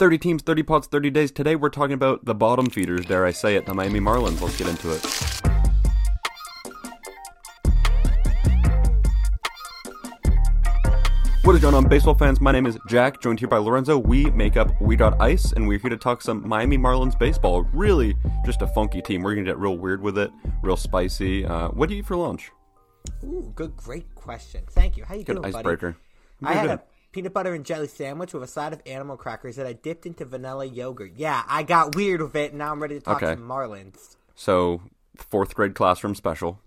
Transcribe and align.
30 0.00 0.16
teams, 0.16 0.42
30 0.42 0.62
pots, 0.62 0.86
30 0.86 1.10
days. 1.10 1.30
Today 1.30 1.54
we're 1.56 1.68
talking 1.68 1.92
about 1.92 2.24
the 2.24 2.34
bottom 2.34 2.70
feeders, 2.70 3.04
dare 3.04 3.26
I 3.26 3.32
say 3.32 3.56
it, 3.56 3.66
the 3.66 3.74
Miami 3.74 4.00
Marlins. 4.00 4.40
Let's 4.40 4.56
get 4.56 4.66
into 4.66 4.90
it. 4.92 5.04
What 11.44 11.54
is 11.54 11.60
going 11.60 11.74
on, 11.74 11.86
baseball 11.86 12.14
fans? 12.14 12.40
My 12.40 12.50
name 12.50 12.64
is 12.64 12.78
Jack, 12.88 13.20
joined 13.20 13.40
here 13.40 13.48
by 13.48 13.58
Lorenzo. 13.58 13.98
We 13.98 14.30
make 14.30 14.56
up 14.56 14.72
We 14.80 14.96
Got 14.96 15.20
Eyes, 15.20 15.52
and 15.52 15.68
we're 15.68 15.78
here 15.78 15.90
to 15.90 15.98
talk 15.98 16.22
some 16.22 16.48
Miami 16.48 16.78
Marlins 16.78 17.18
baseball. 17.18 17.64
Really, 17.74 18.16
just 18.46 18.62
a 18.62 18.68
funky 18.68 19.02
team. 19.02 19.20
We're 19.20 19.34
gonna 19.34 19.44
get 19.44 19.58
real 19.58 19.76
weird 19.76 20.00
with 20.00 20.16
it, 20.16 20.30
real 20.62 20.78
spicy. 20.78 21.44
Uh, 21.44 21.68
what 21.68 21.90
do 21.90 21.94
you 21.94 22.00
eat 22.00 22.06
for 22.06 22.16
lunch? 22.16 22.50
Ooh, 23.22 23.52
good, 23.54 23.76
great 23.76 24.14
question. 24.14 24.64
Thank 24.70 24.96
you. 24.96 25.04
How 25.04 25.14
you 25.14 25.24
Good 25.24 25.42
doing, 25.42 25.52
buddy? 25.52 25.56
icebreaker. 25.56 25.96
I 26.42 26.54
had 26.54 26.68
good. 26.68 26.78
a 26.78 26.82
peanut 27.12 27.32
butter 27.32 27.54
and 27.54 27.64
jelly 27.64 27.88
sandwich 27.88 28.32
with 28.32 28.42
a 28.42 28.46
side 28.46 28.72
of 28.72 28.80
animal 28.86 29.16
crackers 29.16 29.56
that 29.56 29.66
I 29.66 29.72
dipped 29.72 30.06
into 30.06 30.24
vanilla 30.24 30.64
yogurt. 30.64 31.12
Yeah, 31.16 31.42
I 31.48 31.62
got 31.62 31.94
weird 31.94 32.22
with 32.22 32.36
it, 32.36 32.50
and 32.50 32.58
now 32.58 32.72
I'm 32.72 32.80
ready 32.80 32.96
to 32.96 33.00
talk 33.00 33.22
Okay. 33.22 33.34
some 33.34 33.48
Marlins. 33.48 34.16
So, 34.34 34.82
fourth 35.16 35.54
grade 35.54 35.74
classroom 35.74 36.14
special. 36.14 36.60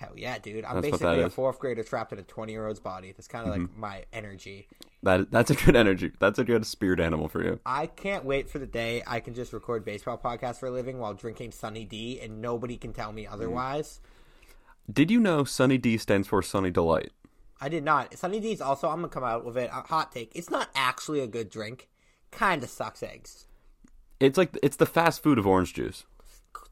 Hell 0.00 0.12
yeah, 0.16 0.38
dude! 0.38 0.64
I'm 0.64 0.76
That's 0.76 0.92
basically 0.92 1.20
a 1.20 1.28
fourth 1.28 1.58
grader 1.58 1.82
trapped 1.82 2.10
in 2.12 2.18
a 2.18 2.22
20 2.22 2.52
year 2.52 2.66
old's 2.66 2.80
body. 2.80 3.12
That's 3.12 3.28
kind 3.28 3.46
of 3.46 3.52
like 3.52 3.60
mm-hmm. 3.60 3.80
my 3.80 4.04
energy. 4.14 4.66
That 5.02 5.30
that's 5.30 5.50
a 5.50 5.54
good 5.54 5.76
energy. 5.76 6.12
That's 6.18 6.38
a 6.38 6.44
good 6.44 6.64
spirit 6.64 7.00
animal 7.00 7.28
for 7.28 7.44
you. 7.44 7.60
I 7.66 7.86
can't 7.86 8.24
wait 8.24 8.48
for 8.48 8.58
the 8.58 8.66
day 8.66 9.02
I 9.06 9.20
can 9.20 9.34
just 9.34 9.52
record 9.52 9.84
baseball 9.84 10.16
podcasts 10.16 10.58
for 10.58 10.68
a 10.68 10.70
living 10.70 10.98
while 11.00 11.12
drinking 11.12 11.52
Sunny 11.52 11.84
D, 11.84 12.18
and 12.18 12.40
nobody 12.40 12.78
can 12.78 12.94
tell 12.94 13.12
me 13.12 13.24
mm-hmm. 13.24 13.34
otherwise. 13.34 14.00
Did 14.90 15.10
you 15.10 15.20
know 15.20 15.44
Sunny 15.44 15.76
D 15.76 15.98
stands 15.98 16.26
for 16.26 16.40
Sunny 16.40 16.70
Delight? 16.70 17.12
I 17.60 17.68
did 17.68 17.84
not. 17.84 18.16
Sunny 18.16 18.40
D's 18.40 18.60
also. 18.60 18.88
I'm 18.88 18.96
gonna 18.96 19.08
come 19.08 19.24
out 19.24 19.44
with 19.44 19.56
it. 19.56 19.70
A 19.72 19.82
hot 19.82 20.12
take. 20.12 20.32
It's 20.34 20.50
not 20.50 20.68
actually 20.74 21.20
a 21.20 21.26
good 21.26 21.50
drink. 21.50 21.88
Kind 22.30 22.62
of 22.62 22.70
sucks 22.70 23.02
eggs. 23.02 23.46
It's 24.18 24.38
like 24.38 24.56
it's 24.62 24.76
the 24.76 24.86
fast 24.86 25.22
food 25.22 25.38
of 25.38 25.46
orange 25.46 25.74
juice. 25.74 26.04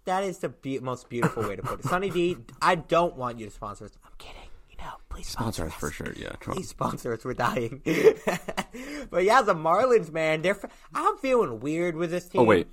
That 0.05 0.25
is 0.25 0.39
the 0.39 0.49
be- 0.49 0.79
most 0.79 1.11
beautiful 1.11 1.47
way 1.47 1.57
to 1.57 1.63
put 1.63 1.81
it. 1.81 1.87
Sunny 1.87 2.09
D, 2.09 2.37
I 2.63 2.77
don't 2.77 3.17
want 3.17 3.39
you 3.39 3.47
to 3.47 3.53
sponsor 3.53 3.85
us. 3.85 3.99
I'm 4.05 4.13
kidding. 4.17 4.41
You 4.71 4.79
know, 4.79 4.93
please 5.11 5.29
sponsor, 5.29 5.63
Sponsor 5.63 5.75
us 5.75 5.81
for 5.81 5.91
sure. 5.91 6.15
Yeah. 6.17 6.33
Please 6.41 6.69
sponsor 6.69 7.13
us. 7.13 7.25
We're 7.25 7.35
dying. 7.35 7.83
but 9.11 9.25
yeah, 9.25 9.43
the 9.43 9.55
Marlins, 9.55 10.11
man. 10.11 10.41
They're. 10.41 10.55
F- 10.55 10.73
I'm 10.95 11.19
feeling 11.19 11.61
weird 11.61 11.97
with 11.97 12.11
this 12.11 12.27
oh, 12.29 12.31
team. 12.31 12.41
Oh 12.41 12.45
wait, 12.45 12.69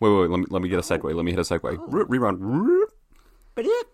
wait, 0.00 0.10
wait. 0.10 0.30
Let 0.30 0.40
me 0.40 0.46
let 0.50 0.62
me 0.62 0.68
get 0.68 0.80
a 0.80 0.82
segue. 0.82 1.14
Let 1.14 1.24
me 1.24 1.30
hit 1.30 1.38
a 1.38 1.42
segue. 1.42 1.78
Oh. 1.78 1.86
Re- 1.86 2.18
Rerun. 2.18 2.86
But 3.54 3.66
it. 3.66 3.86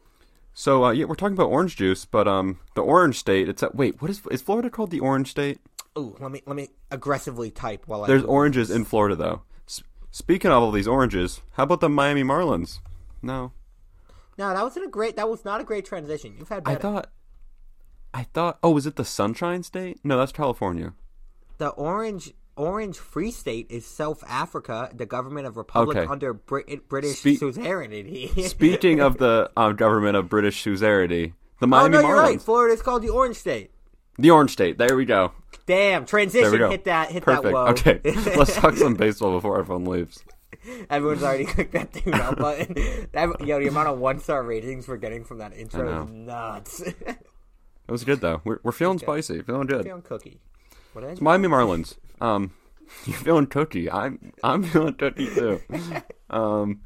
So 0.58 0.86
uh, 0.86 0.90
yeah, 0.92 1.04
we're 1.04 1.16
talking 1.16 1.34
about 1.36 1.50
orange 1.50 1.76
juice, 1.76 2.06
but 2.06 2.26
um, 2.26 2.58
the 2.74 2.80
orange 2.80 3.18
state. 3.18 3.46
It's 3.46 3.62
at 3.62 3.74
wait. 3.74 4.00
What 4.00 4.10
is 4.10 4.22
is 4.30 4.40
Florida 4.40 4.70
called 4.70 4.90
the 4.90 5.00
orange 5.00 5.30
state? 5.30 5.60
Oh, 5.94 6.16
let 6.18 6.30
me 6.30 6.40
let 6.46 6.56
me 6.56 6.70
aggressively 6.90 7.50
type 7.50 7.82
while 7.86 8.04
I. 8.04 8.06
There's 8.06 8.24
oranges 8.24 8.70
in 8.70 8.86
Florida 8.86 9.14
though. 9.14 9.42
S- 9.68 9.82
speaking 10.10 10.50
of 10.50 10.62
all 10.62 10.70
these 10.70 10.88
oranges, 10.88 11.42
how 11.52 11.64
about 11.64 11.80
the 11.80 11.90
Miami 11.90 12.22
Marlins? 12.24 12.78
No, 13.20 13.52
No, 14.38 14.54
that 14.54 14.62
wasn't 14.62 14.86
a 14.86 14.88
great. 14.88 15.16
That 15.16 15.28
was 15.28 15.44
not 15.44 15.60
a 15.60 15.64
great 15.64 15.84
transition. 15.84 16.34
You've 16.38 16.48
had 16.48 16.62
I 16.64 16.76
thought. 16.76 17.10
I 18.14 18.22
thought. 18.22 18.58
Oh, 18.62 18.70
was 18.70 18.86
it 18.86 18.96
the 18.96 19.04
Sunshine 19.04 19.62
State? 19.62 20.00
No, 20.02 20.16
that's 20.16 20.32
California. 20.32 20.94
the 21.58 21.68
orange 21.68 22.32
Orange 22.56 22.96
Free 22.96 23.30
State 23.30 23.66
is 23.70 23.86
South 23.86 24.24
Africa, 24.26 24.90
the 24.94 25.06
government 25.06 25.46
of 25.46 25.56
Republic 25.56 25.96
Okay. 25.96 26.06
under 26.10 26.32
Brit- 26.32 26.88
British 26.88 27.18
Spe- 27.18 27.38
suzerainty. 27.38 28.28
Speaking 28.48 29.00
of 29.00 29.18
the 29.18 29.50
uh, 29.56 29.72
government 29.72 30.16
of 30.16 30.28
British 30.28 30.62
suzerainty, 30.62 31.34
the 31.60 31.66
Miami 31.66 31.98
oh 31.98 32.00
Miami 32.00 32.02
no, 32.02 32.02
Marlins, 32.02 32.08
you're 32.08 32.22
right. 32.32 32.42
Florida 32.42 32.74
is 32.74 32.82
called 32.82 33.02
the 33.02 33.10
Orange 33.10 33.36
State. 33.36 33.70
the 34.18 34.30
Orange 34.30 34.50
State. 34.52 34.78
There 34.78 34.96
we 34.96 35.04
go. 35.04 35.32
Damn, 35.66 36.06
transition. 36.06 36.70
Hit 36.70 36.84
that. 36.84 37.10
Hit 37.10 37.22
Perfect. 37.24 37.44
that. 37.44 37.52
Whoa. 37.52 37.66
Okay, 37.68 38.00
let's 38.36 38.54
talk 38.56 38.76
some 38.76 38.94
baseball 38.94 39.32
before 39.32 39.58
everyone 39.58 39.84
leaves. 39.84 40.22
Everyone's 40.88 41.22
already 41.22 41.44
clicked 41.54 41.72
that 41.72 41.92
tune 41.92 42.14
out 42.14 42.38
button. 42.38 42.74
That, 43.12 43.40
yo, 43.46 43.58
the 43.60 43.68
amount 43.68 43.88
of 43.88 43.98
one 43.98 44.20
star 44.20 44.42
ratings 44.42 44.88
we're 44.88 44.96
getting 44.96 45.24
from 45.24 45.38
that 45.38 45.52
intro 45.56 46.04
is 46.04 46.10
nuts. 46.10 46.80
It 46.80 47.92
was 47.92 48.02
good 48.04 48.20
though. 48.20 48.40
We're, 48.44 48.58
we're 48.62 48.72
feeling 48.72 48.98
spicy, 48.98 49.42
feeling 49.42 49.66
good. 49.66 49.84
Feeling 49.84 50.02
cookie. 50.02 50.40
What 50.92 51.02
did 51.02 51.20
Miami 51.20 51.46
Marlins. 51.48 51.96
Um, 52.20 52.52
you're 53.06 53.16
feeling 53.16 53.46
touchy. 53.46 53.90
I'm 53.90 54.32
I'm 54.42 54.62
feeling 54.62 54.94
touchy 54.94 55.26
too. 55.34 55.60
Um, 56.30 56.80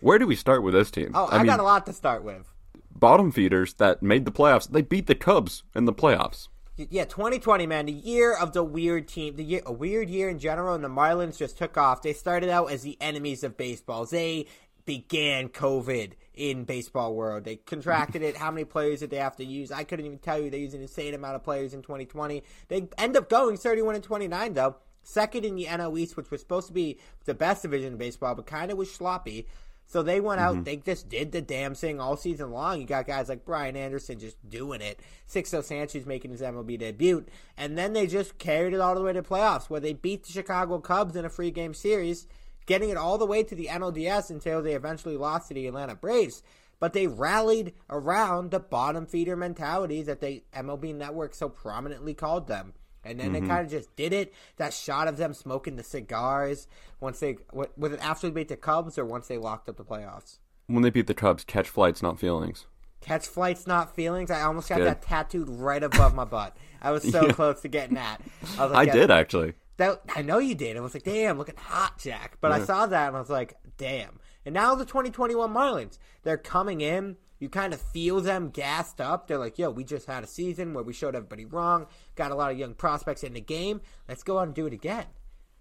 where 0.00 0.18
do 0.18 0.26
we 0.26 0.36
start 0.36 0.62
with 0.62 0.74
this 0.74 0.90
team? 0.90 1.12
Oh, 1.14 1.28
I, 1.30 1.44
got 1.44 1.60
a 1.60 1.64
lot 1.64 1.86
to 1.86 1.92
start 1.92 2.24
with. 2.24 2.48
bottom 2.94 3.30
feeders 3.32 3.74
that 3.74 4.02
made 4.02 4.24
the 4.24 4.32
playoffs. 4.32 4.68
They 4.68 4.82
beat 4.82 5.06
the 5.06 5.14
Cubs 5.14 5.62
in 5.74 5.84
the 5.84 5.92
playoffs. 5.92 6.48
Yeah, 6.76 7.04
2020, 7.04 7.66
man, 7.66 7.86
the 7.86 7.92
year 7.92 8.34
of 8.34 8.54
the 8.54 8.64
weird 8.64 9.06
team, 9.06 9.36
the 9.36 9.44
year, 9.44 9.60
a 9.66 9.72
weird 9.72 10.08
year 10.08 10.30
in 10.30 10.38
general, 10.38 10.74
and 10.74 10.82
the 10.82 10.88
Marlins 10.88 11.36
just 11.36 11.58
took 11.58 11.76
off. 11.76 12.00
They 12.00 12.14
started 12.14 12.48
out 12.48 12.70
as 12.70 12.82
the 12.82 12.96
enemies 13.02 13.44
of 13.44 13.58
baseball. 13.58 14.06
They 14.06 14.46
began 14.86 15.50
COVID 15.50 16.12
in 16.34 16.64
baseball 16.64 17.14
world. 17.14 17.44
They 17.44 17.56
contracted 17.56 18.22
it. 18.22 18.36
How 18.36 18.50
many 18.50 18.64
players 18.64 19.00
did 19.00 19.10
they 19.10 19.16
have 19.16 19.36
to 19.36 19.44
use? 19.44 19.70
I 19.70 19.84
couldn't 19.84 20.06
even 20.06 20.18
tell 20.18 20.40
you. 20.40 20.50
They 20.50 20.58
used 20.58 20.74
an 20.74 20.82
insane 20.82 21.14
amount 21.14 21.36
of 21.36 21.44
players 21.44 21.74
in 21.74 21.82
2020. 21.82 22.42
They 22.68 22.88
end 22.98 23.16
up 23.16 23.28
going 23.28 23.56
31 23.56 23.96
and 23.96 24.04
29 24.04 24.54
though. 24.54 24.76
Second 25.02 25.44
in 25.44 25.56
the 25.56 25.64
NL 25.64 25.98
East, 25.98 26.16
which 26.16 26.30
was 26.30 26.40
supposed 26.40 26.66
to 26.68 26.72
be 26.72 26.98
the 27.24 27.34
best 27.34 27.62
division 27.62 27.92
in 27.92 27.98
baseball, 27.98 28.34
but 28.34 28.46
kind 28.46 28.70
of 28.70 28.78
was 28.78 28.92
sloppy. 28.92 29.46
So 29.90 30.04
they 30.04 30.20
went 30.20 30.40
out, 30.40 30.54
mm-hmm. 30.54 30.62
they 30.62 30.76
just 30.76 31.08
did 31.08 31.32
the 31.32 31.42
damn 31.42 31.74
thing 31.74 32.00
all 32.00 32.16
season 32.16 32.52
long. 32.52 32.80
You 32.80 32.86
got 32.86 33.08
guys 33.08 33.28
like 33.28 33.44
Brian 33.44 33.76
Anderson 33.76 34.20
just 34.20 34.36
doing 34.48 34.80
it. 34.80 35.00
Sixto 35.28 35.64
Sanchez 35.64 36.06
making 36.06 36.30
his 36.30 36.42
MLB 36.42 36.78
debut. 36.78 37.24
And 37.56 37.76
then 37.76 37.92
they 37.92 38.06
just 38.06 38.38
carried 38.38 38.72
it 38.72 38.80
all 38.80 38.94
the 38.94 39.02
way 39.02 39.12
to 39.12 39.22
playoffs 39.22 39.68
where 39.68 39.80
they 39.80 39.92
beat 39.92 40.22
the 40.22 40.32
Chicago 40.32 40.78
Cubs 40.78 41.16
in 41.16 41.24
a 41.24 41.28
free 41.28 41.50
game 41.50 41.74
series, 41.74 42.28
getting 42.70 42.90
it 42.90 42.96
all 42.96 43.18
the 43.18 43.26
way 43.26 43.42
to 43.42 43.56
the 43.56 43.66
NLDS 43.66 44.30
until 44.30 44.62
they 44.62 44.74
eventually 44.74 45.16
lost 45.16 45.48
to 45.48 45.54
the 45.54 45.66
Atlanta 45.66 45.96
Braves. 45.96 46.40
But 46.78 46.92
they 46.92 47.08
rallied 47.08 47.74
around 47.90 48.52
the 48.52 48.60
bottom 48.60 49.06
feeder 49.06 49.34
mentality 49.34 50.04
that 50.04 50.20
the 50.20 50.44
MLB 50.54 50.94
network 50.94 51.34
so 51.34 51.48
prominently 51.48 52.14
called 52.14 52.46
them. 52.46 52.74
And 53.02 53.18
then 53.18 53.32
they 53.32 53.40
mm-hmm. 53.40 53.48
kind 53.48 53.64
of 53.64 53.72
just 53.72 53.96
did 53.96 54.12
it. 54.12 54.32
That 54.56 54.72
shot 54.72 55.08
of 55.08 55.16
them 55.16 55.34
smoking 55.34 55.74
the 55.74 55.82
cigars 55.82 56.68
once 57.00 57.18
they 57.18 57.38
wa- 57.52 57.66
was 57.76 57.92
it 57.92 58.06
after 58.06 58.28
they 58.28 58.34
beat 58.34 58.48
the 58.48 58.56
Cubs 58.56 58.96
or 58.98 59.04
once 59.04 59.26
they 59.26 59.36
locked 59.36 59.68
up 59.68 59.76
the 59.76 59.84
playoffs. 59.84 60.38
When 60.68 60.84
they 60.84 60.90
beat 60.90 61.08
the 61.08 61.14
Cubs, 61.14 61.42
catch 61.42 61.68
flights, 61.68 62.04
not 62.04 62.20
feelings. 62.20 62.66
Catch 63.00 63.26
flights, 63.26 63.66
not 63.66 63.96
feelings. 63.96 64.30
I 64.30 64.42
almost 64.42 64.68
got 64.68 64.78
good. 64.78 64.86
that 64.86 65.02
tattooed 65.02 65.48
right 65.48 65.82
above 65.82 66.14
my 66.14 66.24
butt. 66.24 66.56
I 66.80 66.92
was 66.92 67.02
so 67.02 67.28
close 67.32 67.62
to 67.62 67.68
getting 67.68 67.96
that. 67.96 68.20
I, 68.56 68.66
was 68.66 68.72
I 68.76 68.82
yeah, 68.84 68.92
did 68.92 69.10
actually. 69.10 69.54
That, 69.80 70.02
I 70.14 70.20
know 70.20 70.36
you 70.36 70.54
did. 70.54 70.76
I 70.76 70.80
was 70.80 70.92
like, 70.92 71.04
damn, 71.04 71.38
looking 71.38 71.56
hot, 71.56 71.98
Jack. 71.98 72.36
But 72.42 72.52
I 72.52 72.62
saw 72.62 72.84
that 72.84 73.08
and 73.08 73.16
I 73.16 73.18
was 73.18 73.30
like, 73.30 73.56
damn. 73.78 74.20
And 74.44 74.52
now 74.52 74.74
the 74.74 74.84
2021 74.84 75.50
Marlins, 75.50 75.96
they're 76.22 76.36
coming 76.36 76.82
in. 76.82 77.16
You 77.38 77.48
kind 77.48 77.72
of 77.72 77.80
feel 77.80 78.20
them 78.20 78.50
gassed 78.50 79.00
up. 79.00 79.26
They're 79.26 79.38
like, 79.38 79.58
yo, 79.58 79.70
we 79.70 79.84
just 79.84 80.06
had 80.06 80.22
a 80.22 80.26
season 80.26 80.74
where 80.74 80.84
we 80.84 80.92
showed 80.92 81.14
everybody 81.14 81.46
wrong. 81.46 81.86
Got 82.14 82.30
a 82.30 82.34
lot 82.34 82.52
of 82.52 82.58
young 82.58 82.74
prospects 82.74 83.24
in 83.24 83.32
the 83.32 83.40
game. 83.40 83.80
Let's 84.06 84.22
go 84.22 84.38
out 84.38 84.48
and 84.48 84.54
do 84.54 84.66
it 84.66 84.74
again. 84.74 85.06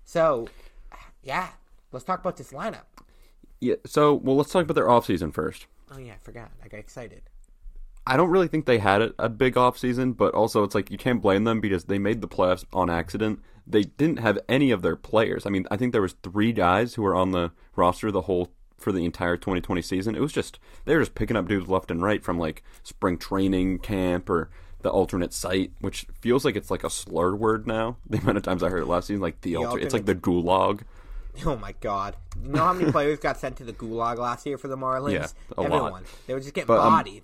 So, 0.03 0.49
yeah, 1.23 1.47
let's 1.93 2.03
talk 2.03 2.19
about 2.19 2.35
this 2.35 2.51
lineup. 2.51 2.87
Yeah. 3.61 3.75
So, 3.85 4.15
well, 4.15 4.35
let's 4.35 4.51
talk 4.51 4.65
about 4.65 4.73
their 4.73 4.87
offseason 4.87 5.33
first. 5.33 5.65
Oh, 5.93 5.97
yeah, 5.97 6.15
I 6.15 6.17
forgot. 6.21 6.51
I 6.61 6.67
got 6.67 6.81
excited. 6.81 7.21
I 8.05 8.17
don't 8.17 8.31
really 8.31 8.47
think 8.47 8.65
they 8.65 8.79
had 8.79 9.01
a, 9.01 9.13
a 9.19 9.29
big 9.29 9.55
offseason, 9.55 10.17
but 10.17 10.33
also 10.33 10.63
it's 10.63 10.75
like 10.75 10.91
you 10.91 10.97
can't 10.97 11.21
blame 11.21 11.43
them 11.43 11.61
because 11.61 11.85
they 11.85 11.99
made 11.99 12.21
the 12.21 12.27
playoffs 12.27 12.65
on 12.73 12.89
accident. 12.89 13.39
They 13.69 13.83
didn't 13.83 14.17
have 14.17 14.39
any 14.49 14.71
of 14.71 14.81
their 14.81 14.95
players. 14.95 15.45
I 15.45 15.49
mean, 15.51 15.67
I 15.69 15.77
think 15.77 15.91
there 15.91 16.01
was 16.01 16.15
three 16.23 16.51
guys 16.51 16.95
who 16.95 17.03
were 17.03 17.15
on 17.15 17.31
the 17.31 17.51
roster 17.75 18.11
the 18.11 18.21
whole 18.21 18.51
for 18.77 18.91
the 18.91 19.05
entire 19.05 19.37
2020 19.37 19.81
season. 19.81 20.15
It 20.15 20.21
was 20.21 20.33
just 20.33 20.59
they 20.85 20.95
were 20.95 21.01
just 21.01 21.15
picking 21.15 21.37
up 21.37 21.47
dudes 21.47 21.69
left 21.69 21.91
and 21.91 22.01
right 22.01 22.23
from 22.23 22.39
like 22.39 22.63
spring 22.83 23.17
training 23.17 23.79
camp 23.79 24.29
or 24.29 24.49
the 24.81 24.89
alternate 24.89 25.33
site, 25.33 25.71
which 25.81 26.05
feels 26.19 26.45
like 26.45 26.55
it's 26.55 26.71
like 26.71 26.83
a 26.83 26.89
slur 26.89 27.35
word 27.35 27.67
now. 27.67 27.97
The 28.09 28.17
amount 28.17 28.37
of 28.37 28.43
times 28.43 28.63
I 28.63 28.69
heard 28.69 28.81
it 28.81 28.87
last 28.87 29.07
season, 29.07 29.21
like 29.21 29.41
the, 29.41 29.57
alter, 29.57 29.79
it's 29.79 29.93
like 29.93 30.05
the 30.05 30.15
gulag. 30.15 30.81
Oh 31.45 31.55
my 31.57 31.73
god! 31.79 32.15
You 32.41 32.49
know 32.49 32.63
how 32.63 32.73
many 32.73 32.91
players 32.91 33.19
got 33.19 33.37
sent 33.37 33.57
to 33.57 33.63
the 33.63 33.71
gulag 33.71 34.17
last 34.17 34.45
year 34.45 34.57
for 34.57 34.67
the 34.67 34.75
Marlins? 34.77 35.13
Yeah, 35.13 35.27
a 35.57 35.61
lot. 35.61 36.03
They 36.25 36.33
were 36.33 36.39
just 36.39 36.53
getting 36.53 36.67
But, 36.67 36.79
um, 36.79 36.93
bodied. 36.93 37.23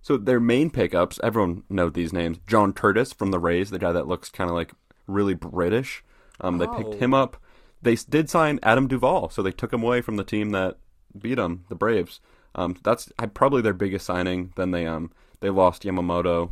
So 0.00 0.16
their 0.16 0.38
main 0.38 0.70
pickups, 0.70 1.18
everyone 1.24 1.64
know 1.68 1.90
these 1.90 2.12
names. 2.12 2.38
John 2.46 2.72
Curtiss 2.72 3.12
from 3.12 3.32
the 3.32 3.40
Rays, 3.40 3.70
the 3.70 3.78
guy 3.80 3.90
that 3.90 4.06
looks 4.06 4.30
kind 4.30 4.48
of 4.48 4.54
like 4.54 4.72
really 5.06 5.34
British. 5.34 6.02
Um, 6.40 6.58
they 6.58 6.66
Oh. 6.66 6.74
picked 6.74 6.94
him 7.02 7.14
up. 7.14 7.36
They 7.82 7.92
s- 7.94 8.04
did 8.04 8.28
sign 8.30 8.58
Adam 8.62 8.88
Duvall, 8.88 9.28
so 9.30 9.42
they 9.42 9.52
took 9.52 9.72
him 9.72 9.82
away 9.82 10.00
from 10.00 10.16
the 10.16 10.24
team 10.24 10.50
that 10.50 10.78
beat 11.18 11.34
them, 11.36 11.64
the 11.68 11.74
Braves. 11.74 12.20
Um, 12.54 12.76
that's 12.82 13.12
I, 13.18 13.26
probably 13.26 13.62
their 13.62 13.72
biggest 13.74 14.06
signing. 14.06 14.52
Then 14.56 14.70
they 14.70 14.86
um 14.86 15.10
they 15.40 15.50
lost 15.50 15.82
Yamamoto. 15.82 16.50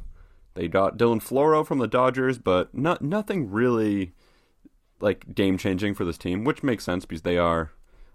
They 0.55 0.69
got 0.69 0.97
Dylan 0.99 1.23
Floro 1.23 1.67
from 1.67 1.79
the 1.79 1.89
Dodgers, 1.89 2.39
but 2.39 2.75
not 2.75 3.03
nothing 3.03 3.51
really 3.51 4.13
like 5.01 5.35
game 5.35 5.59
changing 5.59 5.95
for 5.95 6.05
this 6.05 6.19
team, 6.19 6.45
which 6.45 6.63
makes 6.63 6.85
sense 6.85 7.05
because 7.05 7.23
they 7.23 7.39
are. 7.39 7.73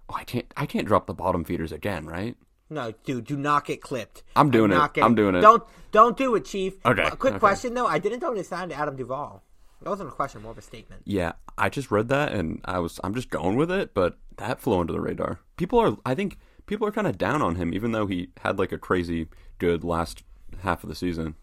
Oh, 0.09 0.15
I 0.15 0.23
can't 0.23 0.45
I 0.55 0.65
can't 0.65 0.87
drop 0.87 1.07
the 1.07 1.13
bottom 1.13 1.43
feeders 1.43 1.71
again, 1.71 2.05
right? 2.05 2.35
No, 2.69 2.93
dude, 3.03 3.25
do 3.25 3.35
not 3.35 3.65
get 3.65 3.81
clipped. 3.81 4.23
I'm 4.35 4.51
doing 4.51 4.71
it. 4.71 4.75
not 4.75 4.97
I'm 4.99 5.15
doing 5.15 5.35
it. 5.35 5.41
Don't 5.41 5.63
don't 5.91 6.15
do 6.15 6.35
it, 6.35 6.45
Chief. 6.45 6.73
Okay, 6.85 7.01
A 7.03 7.15
quick 7.15 7.33
okay. 7.33 7.39
question 7.39 7.73
though. 7.73 7.87
I 7.87 7.97
didn't 7.99 8.21
know 8.21 8.33
they 8.33 8.43
signed 8.43 8.71
Adam 8.71 8.95
Duvall. 8.95 9.43
That 9.81 9.89
wasn't 9.89 10.09
a 10.09 10.11
question, 10.11 10.41
more 10.41 10.51
of 10.51 10.57
a 10.57 10.61
statement. 10.61 11.03
Yeah, 11.05 11.33
I 11.57 11.69
just 11.69 11.89
read 11.91 12.09
that 12.09 12.33
and 12.33 12.61
I 12.65 12.79
was 12.79 12.99
I'm 13.03 13.13
just 13.15 13.29
going 13.29 13.55
with 13.55 13.71
it, 13.71 13.93
but 13.93 14.17
that 14.37 14.59
flew 14.59 14.79
under 14.79 14.93
the 14.93 15.01
radar. 15.01 15.39
People 15.57 15.79
are 15.79 15.97
I 16.05 16.15
think 16.15 16.37
people 16.65 16.85
are 16.87 16.91
kind 16.91 17.07
of 17.07 17.17
down 17.17 17.41
on 17.41 17.55
him 17.55 17.73
even 17.73 17.91
though 17.91 18.05
he 18.07 18.29
had 18.41 18.59
like 18.59 18.71
a 18.71 18.77
crazy 18.77 19.27
good 19.57 19.83
last 19.83 20.23
half 20.61 20.83
of 20.83 20.89
the 20.89 20.95
season. 20.95 21.35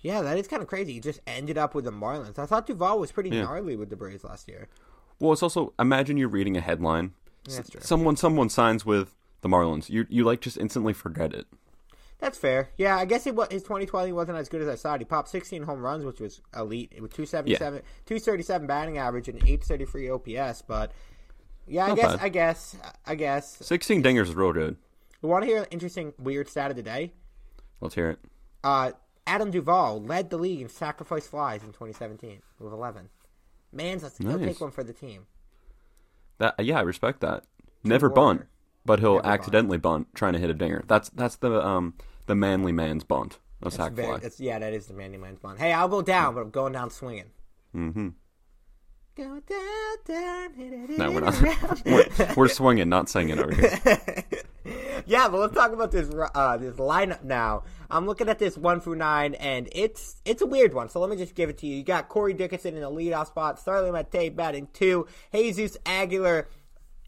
Yeah, 0.00 0.22
that 0.22 0.38
is 0.38 0.48
kind 0.48 0.62
of 0.62 0.68
crazy. 0.68 0.94
He 0.94 1.00
just 1.00 1.20
ended 1.26 1.58
up 1.58 1.74
with 1.74 1.84
the 1.84 1.92
Marlins. 1.92 2.38
I 2.38 2.46
thought 2.46 2.66
Duvall 2.66 2.98
was 2.98 3.12
pretty 3.12 3.28
Yeah. 3.30 3.42
gnarly 3.42 3.76
with 3.76 3.90
the 3.90 3.96
Braves 3.96 4.24
last 4.24 4.48
year. 4.48 4.68
Well, 5.18 5.32
it's 5.32 5.42
also 5.42 5.74
imagine 5.78 6.16
you're 6.16 6.28
reading 6.28 6.56
a 6.56 6.60
headline. 6.62 7.12
Yeah, 7.46 7.56
that's 7.56 7.70
true. 7.70 7.80
Someone 7.82 8.16
someone 8.16 8.48
signs 8.48 8.86
with 8.86 9.14
the 9.42 9.48
Marlins. 9.48 9.90
You 9.90 10.06
you 10.08 10.24
like 10.24 10.40
just 10.40 10.56
instantly 10.56 10.94
forget 10.94 11.34
it. 11.34 11.46
That's 12.20 12.36
fair. 12.36 12.68
Yeah, 12.76 12.96
I 12.96 13.06
guess 13.06 13.26
it, 13.26 13.34
wa- 13.34 13.48
his 13.50 13.62
2020 13.62 14.12
wasn't 14.12 14.36
as 14.36 14.48
good 14.48 14.60
as 14.60 14.68
I 14.68 14.76
thought. 14.76 15.00
He 15.00 15.06
popped 15.06 15.30
16 15.30 15.62
home 15.62 15.80
runs, 15.80 16.04
which 16.04 16.20
was 16.20 16.42
elite, 16.54 16.92
with 17.00 17.12
277, 17.14 17.80
237 18.04 18.66
batting 18.66 18.98
average 18.98 19.28
and 19.28 19.38
833 19.38 20.10
OPS. 20.10 20.62
But 20.62 20.92
yeah, 21.66 21.84
I 21.84 21.88
Not 21.88 21.96
guess, 21.96 22.12
bad. 22.12 22.20
I 22.20 22.28
guess, 22.28 22.76
I 23.06 23.14
guess. 23.14 23.56
16 23.66 24.02
dingers 24.02 24.28
is 24.28 24.34
real 24.34 24.52
good. 24.52 24.76
We 25.22 25.28
want 25.28 25.44
to 25.44 25.46
hear 25.48 25.60
an 25.62 25.66
interesting, 25.70 26.12
weird 26.18 26.48
stat 26.48 26.70
of 26.70 26.76
the 26.76 26.82
day. 26.82 27.12
Let's 27.80 27.94
hear 27.94 28.10
it. 28.10 28.18
Uh, 28.62 28.92
Adam 29.26 29.50
Duvall 29.50 30.02
led 30.02 30.28
the 30.28 30.36
league 30.36 30.60
in 30.60 30.68
sacrifice 30.68 31.26
flies 31.26 31.62
in 31.62 31.68
2017 31.68 32.42
with 32.58 32.72
11. 32.72 33.08
Man's, 33.72 34.02
let's 34.02 34.18
he'll 34.18 34.38
take 34.38 34.60
one 34.60 34.72
for 34.72 34.82
the 34.82 34.92
team. 34.92 35.26
That 36.38 36.54
yeah, 36.58 36.78
I 36.78 36.82
respect 36.82 37.20
that. 37.20 37.44
Never 37.84 38.08
bunt, 38.08 38.46
but 38.84 39.00
he'll 39.00 39.16
Never 39.16 39.26
accidentally 39.26 39.78
bunt 39.78 40.08
trying 40.14 40.32
to 40.34 40.38
hit 40.38 40.50
a 40.50 40.54
dinger. 40.54 40.84
That's 40.86 41.08
that's 41.10 41.36
the 41.36 41.64
um 41.66 41.94
the 42.26 42.34
manly 42.34 42.72
man's 42.72 43.04
bunt. 43.04 43.38
A 43.60 43.64
That's 43.64 43.76
sack 43.76 43.92
very- 43.92 44.18
fly. 44.20 44.30
yeah, 44.38 44.58
that 44.58 44.72
is 44.72 44.86
the 44.86 44.94
manly 44.94 45.18
Man's 45.18 45.38
bunt. 45.38 45.58
Hey, 45.58 45.72
I'll 45.72 45.88
go 45.88 46.00
down, 46.00 46.34
but 46.34 46.40
I'm 46.40 46.50
going 46.50 46.72
down 46.72 46.88
swinging. 46.90 47.26
Mm-hmm. 47.76 48.08
Go 49.16 49.40
down, 49.40 49.96
down, 50.06 50.54
hit 50.54 50.72
it, 50.72 50.98
No, 50.98 51.10
we're 51.10 51.20
not. 51.20 51.82
we're, 51.84 52.06
we're 52.36 52.48
swinging, 52.48 52.88
not 52.88 53.10
singing 53.10 53.38
over 53.38 53.52
here. 53.54 53.78
yeah, 55.06 55.28
but 55.28 55.40
let's 55.40 55.54
talk 55.54 55.72
about 55.72 55.90
this 55.90 56.08
uh, 56.34 56.56
this 56.56 56.76
lineup 56.76 57.22
now. 57.22 57.64
I'm 57.90 58.06
looking 58.06 58.28
at 58.30 58.38
this 58.38 58.56
one 58.56 58.80
through 58.80 58.96
nine, 58.96 59.34
and 59.34 59.68
it's 59.72 60.16
it's 60.24 60.40
a 60.40 60.46
weird 60.46 60.72
one. 60.72 60.88
So 60.88 61.00
let 61.00 61.10
me 61.10 61.16
just 61.16 61.34
give 61.34 61.50
it 61.50 61.58
to 61.58 61.66
you. 61.66 61.76
You 61.76 61.82
got 61.82 62.08
Corey 62.08 62.32
Dickerson 62.32 62.74
in 62.76 62.80
the 62.80 62.90
leadoff 62.90 63.26
spot, 63.26 63.58
Starling 63.58 63.92
Marte 63.92 64.34
batting 64.34 64.68
two, 64.72 65.06
Jesus 65.34 65.76
Aguilar, 65.84 66.48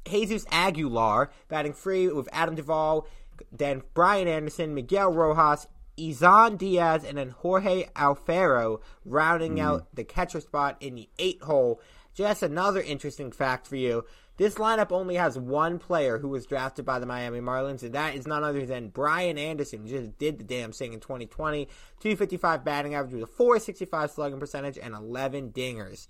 Jesus 0.04 0.44
Aguilar 0.50 1.30
batting 1.48 1.72
free 1.72 2.08
with 2.08 2.28
Adam 2.32 2.54
Duvall, 2.54 3.06
then 3.50 3.82
Brian 3.94 4.28
Anderson, 4.28 4.74
Miguel 4.74 5.12
Rojas. 5.12 5.66
Isan 5.98 6.56
Diaz 6.56 7.04
and 7.04 7.18
then 7.18 7.30
Jorge 7.30 7.84
Alfaro 7.94 8.80
rounding 9.04 9.58
hmm. 9.58 9.60
out 9.60 9.94
the 9.94 10.04
catcher 10.04 10.40
spot 10.40 10.76
in 10.80 10.94
the 10.94 11.10
eight 11.18 11.42
hole. 11.42 11.82
Just 12.14 12.42
another 12.42 12.80
interesting 12.80 13.30
fact 13.30 13.66
for 13.66 13.76
you. 13.76 14.04
This 14.38 14.54
lineup 14.54 14.92
only 14.92 15.16
has 15.16 15.38
one 15.38 15.78
player 15.78 16.18
who 16.18 16.28
was 16.28 16.46
drafted 16.46 16.84
by 16.84 16.98
the 16.98 17.06
Miami 17.06 17.40
Marlins, 17.40 17.82
and 17.82 17.94
that 17.94 18.14
is 18.14 18.26
none 18.26 18.42
other 18.42 18.64
than 18.64 18.88
Brian 18.88 19.36
Anderson. 19.36 19.86
Just 19.86 20.18
did 20.18 20.38
the 20.38 20.44
damn 20.44 20.72
thing 20.72 20.94
in 20.94 21.00
2020. 21.00 21.66
255 22.00 22.64
batting 22.64 22.94
average 22.94 23.12
with 23.12 23.22
a 23.22 23.26
465 23.26 24.10
slugging 24.10 24.40
percentage 24.40 24.78
and 24.78 24.94
11 24.94 25.52
dingers. 25.52 26.06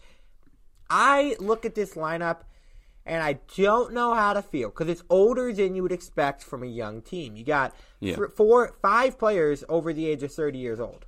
I 0.89 1.37
look 1.41 1.65
at 1.65 1.75
this 1.75 1.95
lineup 1.95 2.43
and 3.07 3.23
I 3.23 3.39
don't 3.57 3.93
know 3.93 4.15
how 4.15 4.33
to 4.33 4.43
feel 4.43 4.69
because 4.71 4.89
it's 4.89 5.03
older 5.11 5.53
than 5.53 5.75
you 5.75 5.83
would 5.83 5.93
expect 5.93 6.43
from 6.43 6.63
a 6.63 6.67
young 6.67 7.03
team. 7.03 7.37
You 7.37 7.45
got 7.45 7.75
Yeah. 8.01 8.17
th- 8.17 8.31
four, 8.37 8.75
five 8.83 9.19
players 9.19 9.65
over 9.69 9.93
the 9.93 10.07
age 10.07 10.23
of 10.23 10.33
30 10.33 10.59
years 10.59 10.79
old. 10.81 11.07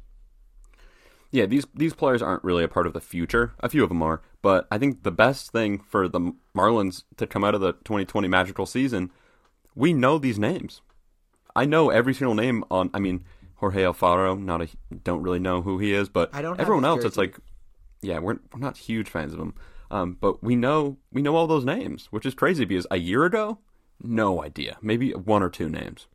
Yeah, 1.30 1.46
these 1.46 1.66
these 1.74 1.94
players 1.94 2.22
aren't 2.22 2.44
really 2.44 2.62
a 2.62 2.68
part 2.68 2.86
of 2.86 2.92
the 2.92 3.00
future. 3.00 3.54
A 3.58 3.68
few 3.68 3.82
of 3.82 3.88
them 3.88 4.02
are, 4.02 4.22
but 4.40 4.68
I 4.70 4.78
think 4.78 5.02
the 5.02 5.10
best 5.10 5.50
thing 5.50 5.78
for 5.80 6.06
the 6.08 6.32
Marlins 6.56 7.02
to 7.16 7.26
come 7.26 7.42
out 7.42 7.56
of 7.56 7.60
the 7.60 7.72
2020 7.72 8.28
magical 8.28 8.66
season, 8.66 9.10
we 9.74 9.92
know 9.92 10.18
these 10.18 10.38
names. 10.38 10.80
I 11.56 11.64
know 11.64 11.90
every 11.90 12.14
single 12.14 12.36
name 12.36 12.62
on. 12.70 12.88
I 12.94 13.00
mean, 13.00 13.24
Jorge 13.56 13.82
Alfaro. 13.82 14.40
Not 14.40 14.62
a 14.62 14.68
don't 15.02 15.22
really 15.22 15.40
know 15.40 15.62
who 15.62 15.78
he 15.78 15.92
is, 15.92 16.08
but 16.08 16.30
I 16.32 16.40
don't 16.40 16.60
everyone 16.60 16.84
else. 16.84 17.04
It's 17.04 17.16
like, 17.16 17.36
yeah, 18.00 18.20
we're 18.20 18.38
we're 18.52 18.60
not 18.60 18.76
huge 18.76 19.08
fans 19.08 19.32
of 19.34 19.40
him, 19.40 19.54
um, 19.94 20.16
but 20.20 20.42
we 20.42 20.56
know 20.56 20.96
we 21.12 21.22
know 21.22 21.36
all 21.36 21.46
those 21.46 21.64
names, 21.64 22.06
which 22.10 22.26
is 22.26 22.34
crazy 22.34 22.64
because 22.64 22.86
a 22.90 22.96
year 22.98 23.24
ago, 23.24 23.58
no 24.02 24.42
idea, 24.42 24.76
maybe 24.82 25.12
one 25.12 25.42
or 25.42 25.48
two 25.48 25.68
names. 25.68 26.08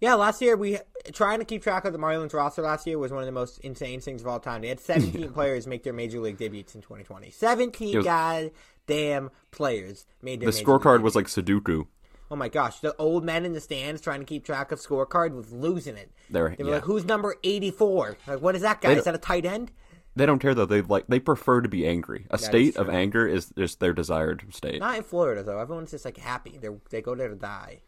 Yeah, 0.00 0.14
last 0.14 0.42
year 0.42 0.56
we 0.56 0.78
trying 1.12 1.38
to 1.38 1.44
keep 1.44 1.62
track 1.62 1.84
of 1.84 1.92
the 1.92 1.98
Marlins 1.98 2.34
roster 2.34 2.62
last 2.62 2.86
year 2.86 2.98
was 2.98 3.12
one 3.12 3.20
of 3.20 3.26
the 3.26 3.32
most 3.32 3.58
insane 3.58 4.00
things 4.00 4.20
of 4.22 4.26
all 4.26 4.40
time. 4.40 4.62
They 4.62 4.68
had 4.68 4.80
17 4.92 5.30
players 5.32 5.66
make 5.66 5.82
their 5.84 5.92
major 5.92 6.18
league 6.20 6.38
debuts 6.38 6.74
in 6.74 6.80
2020. 6.82 7.30
17 7.30 7.94
It 7.94 7.96
was- 7.98 8.04
goddamn 8.06 9.30
players 9.50 10.06
made 10.22 10.40
their 10.40 10.50
The 10.50 10.56
scorecard 10.62 11.02
was 11.02 11.14
like 11.14 11.26
Sudoku. 11.26 11.86
Oh 12.30 12.36
my 12.36 12.48
gosh, 12.48 12.80
the 12.80 12.94
old 12.96 13.22
men 13.24 13.44
in 13.44 13.52
the 13.52 13.60
stands 13.60 14.00
trying 14.00 14.18
to 14.20 14.26
keep 14.26 14.44
track 14.44 14.72
of 14.72 14.80
scorecard 14.80 15.32
was 15.34 15.52
losing 15.52 15.96
it. 15.96 16.10
They 16.28 16.40
were- 16.42 16.54
They 16.56 16.64
were 16.64 16.70
yeah. 16.70 16.74
like, 16.76 16.84
"Who's 16.84 17.04
number 17.04 17.36
84? 17.44 18.16
Like, 18.26 18.40
what 18.42 18.56
is 18.56 18.62
that 18.62 18.80
guy? 18.80 18.92
Is 18.92 19.04
that 19.04 19.14
a 19.14 19.18
tight 19.18 19.44
end?" 19.44 19.70
They 20.16 20.26
don't 20.26 20.38
care 20.38 20.54
though. 20.54 20.66
They 20.66 20.80
like 20.80 21.06
they 21.08 21.20
prefer 21.20 21.60
to 21.60 21.68
be 21.68 21.86
angry. 21.86 22.26
A 22.30 22.38
state 22.38 22.76
of 22.76 22.88
anger 22.88 23.26
is 23.26 23.52
just 23.56 23.80
their 23.80 23.92
desired 23.92 24.44
state. 24.50 24.80
Not 24.80 24.96
in 24.96 25.02
Florida 25.02 25.42
though. 25.42 25.58
Everyone's 25.58 25.90
just 25.90 26.06
like 26.06 26.16
happy. 26.16 26.58
They 26.58 26.70
they 26.90 27.02
go 27.02 27.14
there 27.14 27.28
to 27.28 27.36
die. 27.36 27.80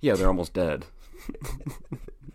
Yeah, 0.00 0.14
they're 0.14 0.28
almost 0.28 0.54
dead. 0.54 0.86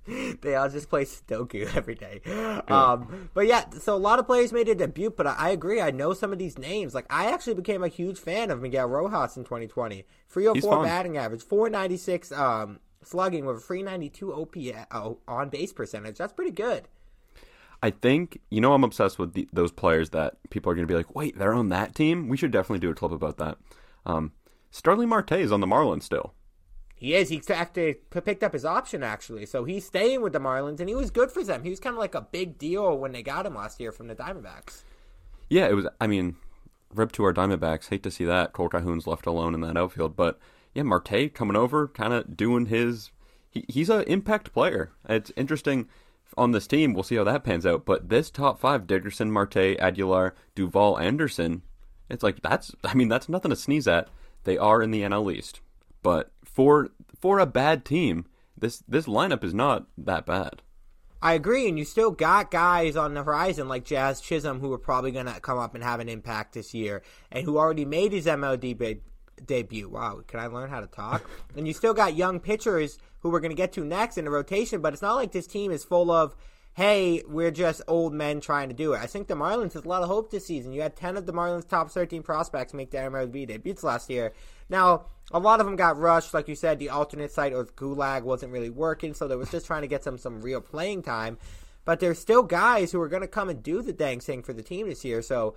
they 0.42 0.56
all 0.56 0.70
just 0.70 0.90
play 0.90 1.06
Sudoku 1.06 1.74
every 1.76 1.96
day. 1.96 2.22
Um, 2.68 3.30
but 3.34 3.48
yeah, 3.48 3.70
so 3.70 3.96
a 3.96 3.98
lot 3.98 4.20
of 4.20 4.26
players 4.26 4.52
made 4.52 4.68
a 4.68 4.76
debut, 4.76 5.10
but 5.10 5.28
I, 5.28 5.36
I 5.38 5.50
agree. 5.50 5.82
I 5.82 5.92
know 5.92 6.14
some 6.14 6.34
of 6.34 6.40
these 6.40 6.58
names. 6.58 6.94
Like 6.94 7.06
I 7.10 7.32
actually 7.32 7.54
became 7.56 7.84
a 7.84 7.88
huge 7.88 8.20
fan 8.20 8.52
of 8.52 8.62
Miguel 8.62 8.88
Rojas 8.88 9.38
in 9.38 9.44
2020. 9.44 10.06
304 10.28 10.72
fun. 10.72 10.86
batting 10.86 11.18
average, 11.18 11.44
496 11.44 12.32
um, 12.32 12.80
slugging 13.04 13.46
with 13.46 13.58
a 13.58 13.60
392 13.60 14.34
OPS 14.34 14.88
oh, 14.92 15.20
on 15.28 15.50
base 15.50 15.74
percentage. 15.74 16.18
That's 16.18 16.34
pretty 16.34 16.52
good. 16.52 16.88
I 17.82 17.92
think 17.92 18.40
you 18.50 18.62
know 18.62 18.74
I'm 18.74 18.84
obsessed 18.84 19.20
with 19.20 19.34
the, 19.34 19.48
those 19.54 19.72
players 19.72 20.10
that 20.12 20.38
people 20.50 20.72
are 20.72 20.76
going 20.76 20.88
to 20.88 20.92
be 20.92 20.98
like, 20.98 21.16
wait, 21.16 21.38
they're 21.38 21.54
on 21.54 21.70
that 21.70 21.96
team. 21.96 22.28
We 22.28 22.38
should 22.38 22.52
definitely 22.52 22.80
do 22.80 22.90
a 22.90 22.96
clip 22.96 23.12
about 23.12 23.38
that. 23.38 23.58
Um, 24.06 24.34
Starling 24.72 25.10
Marte 25.10 25.34
is 25.34 25.52
on 25.52 25.62
the 25.62 25.68
Marlins 25.68 26.04
still. 26.04 26.34
He 26.96 27.16
is. 27.16 27.30
He 27.30 27.42
actually 27.50 27.94
picked 27.94 28.44
up 28.44 28.52
his 28.52 28.66
option 28.66 29.04
actually, 29.04 29.46
so 29.46 29.64
he's 29.64 29.86
staying 29.86 30.22
with 30.22 30.34
the 30.34 30.40
Marlins, 30.40 30.82
and 30.82 30.90
he 30.90 30.96
was 30.96 31.12
good 31.12 31.32
for 31.32 31.44
them. 31.44 31.64
He 31.64 31.70
was 31.70 31.80
kind 31.80 31.96
of 31.96 32.00
like 32.00 32.14
a 32.14 32.22
big 32.22 32.58
deal 32.58 32.98
when 32.98 33.14
they 33.14 33.24
got 33.24 33.46
him 33.46 33.56
last 33.56 33.80
year 33.80 33.94
from 33.94 34.08
the 34.08 34.16
Diamondbacks. 34.16 34.84
Yeah, 35.50 35.68
it 35.68 35.74
was. 35.74 35.88
I 36.02 36.08
mean, 36.08 36.36
rip 36.94 37.14
to 37.14 37.24
our 37.24 37.34
Diamondbacks. 37.34 37.90
Hate 37.90 38.04
to 38.04 38.12
see 38.12 38.26
that 38.26 38.52
Kole 38.52 38.70
Calhoun's 38.70 39.08
left 39.08 39.26
alone 39.26 39.54
in 39.54 39.62
that 39.62 39.78
outfield, 39.78 40.18
but 40.18 40.40
yeah, 40.74 40.84
Marte 40.84 41.34
coming 41.34 41.56
over, 41.56 41.88
kind 41.88 42.12
of 42.12 42.36
doing 42.36 42.66
his. 42.66 43.12
He, 43.50 43.64
he's 43.70 43.90
an 43.90 44.04
impact 44.04 44.52
player. 44.52 44.92
It's 45.08 45.32
interesting 45.38 45.88
on 46.38 46.52
this 46.52 46.68
team. 46.68 46.94
We'll 46.94 47.04
see 47.04 47.16
how 47.16 47.24
that 47.26 47.44
pans 47.44 47.66
out. 47.66 47.86
But 47.86 48.10
this 48.10 48.30
top 48.30 48.60
five: 48.60 48.88
Dickerson, 48.88 49.32
Marte, 49.32 49.78
Aguilar, 49.80 50.36
Duvall, 50.56 51.00
Anderson. 51.00 51.64
It's 52.10 52.24
like 52.24 52.42
that's. 52.42 52.76
I 52.84 52.94
mean, 52.94 53.10
that's 53.10 53.30
nothing 53.30 53.50
to 53.50 53.56
sneeze 53.56 53.88
at. 53.88 54.10
They 54.44 54.58
are 54.58 54.82
in 54.82 54.92
the 54.92 55.02
NL 55.02 55.34
East, 55.34 55.62
but 56.02 56.32
for 56.44 56.90
for 57.20 57.40
a 57.40 57.46
bad 57.46 57.86
team, 57.86 58.26
this 58.58 58.84
this 58.88 59.06
lineup 59.06 59.44
is 59.44 59.54
not 59.54 59.88
that 59.98 60.26
bad. 60.26 60.62
I 61.22 61.34
agree, 61.34 61.68
and 61.68 61.78
you 61.78 61.84
still 61.84 62.12
got 62.12 62.50
guys 62.50 62.96
on 62.96 63.14
the 63.14 63.24
horizon 63.24 63.68
like 63.68 63.84
Jazz 63.84 64.22
Chisholm 64.22 64.62
who 64.62 64.72
are 64.72 64.78
probably 64.78 65.12
going 65.12 65.26
to 65.26 65.42
come 65.42 65.58
up 65.58 65.76
and 65.76 65.84
have 65.84 66.00
an 66.00 66.08
impact 66.08 66.54
this 66.54 66.74
year, 66.74 67.02
and 67.30 67.46
who 67.46 67.58
already 67.58 67.84
made 67.84 68.14
his 68.14 68.26
MLB 68.26 68.78
ba- 68.78 69.02
debut. 69.46 69.90
Wow, 69.90 70.22
can 70.28 70.40
I 70.40 70.48
learn 70.48 70.70
how 70.70 70.82
to 70.82 70.88
talk? 70.88 71.30
and 71.56 71.68
you 71.68 71.74
still 71.74 71.94
got 71.94 72.16
young 72.16 72.40
pitchers 72.40 72.98
who 73.20 73.30
we're 73.30 73.40
going 73.40 73.52
to 73.52 73.56
get 73.56 73.74
to 73.74 73.84
next 73.84 74.18
in 74.18 74.26
the 74.26 74.32
rotation, 74.32 74.82
but 74.82 74.94
it's 74.94 75.02
not 75.02 75.16
like 75.16 75.32
this 75.32 75.48
team 75.48 75.72
is 75.72 75.84
full 75.84 76.12
of, 76.12 76.36
hey, 76.74 77.22
we're 77.28 77.52
just 77.52 77.82
old 77.88 78.14
men 78.14 78.40
trying 78.40 78.70
to 78.70 78.76
do 78.76 78.94
it. 78.94 79.02
I 79.02 79.06
think 79.06 79.28
the 79.28 79.36
Marlins 79.36 79.74
has 79.74 79.84
a 79.84 79.88
lot 79.88 80.02
of 80.02 80.08
hope 80.08 80.32
this 80.32 80.46
season. 80.46 80.72
You 80.72 80.82
had 80.82 80.96
10 80.96 81.18
of 81.18 81.26
the 81.26 81.34
Marlins' 81.34 81.68
top 81.68 81.92
13 81.92 82.24
prospects 82.24 82.74
make 82.74 82.92
their 82.92 83.10
MLB 83.10 83.48
debuts 83.48 83.84
last 83.84 84.10
year. 84.10 84.34
Now, 84.70 85.06
a 85.32 85.40
lot 85.40 85.60
of 85.60 85.66
them 85.66 85.76
got 85.76 85.98
rushed. 85.98 86.34
Like 86.34 86.48
you 86.48 86.56
said, 86.56 86.80
the 86.80 86.90
alternate 86.90 87.32
site 87.32 87.54
or 87.54 87.66
Gulag 87.66 88.24
wasn't 88.24 88.54
really 88.54 88.70
working, 88.70 89.14
so 89.14 89.28
they 89.28 89.36
was 89.36 89.52
just 89.52 89.66
trying 89.66 89.82
to 89.82 89.88
get 89.88 90.04
some, 90.04 90.18
some 90.18 90.42
real 90.42 90.62
playing 90.62 91.04
time. 91.04 91.38
But 91.86 92.00
there's 92.00 92.20
still 92.20 92.44
guys 92.44 92.92
who 92.92 93.02
are 93.02 93.10
going 93.10 93.22
to 93.22 93.28
come 93.28 93.50
and 93.50 93.64
do 93.64 93.82
the 93.82 93.94
dang 93.94 94.20
thing 94.20 94.44
for 94.44 94.54
the 94.54 94.62
team 94.62 94.88
this 94.88 95.04
year. 95.04 95.22
So 95.22 95.56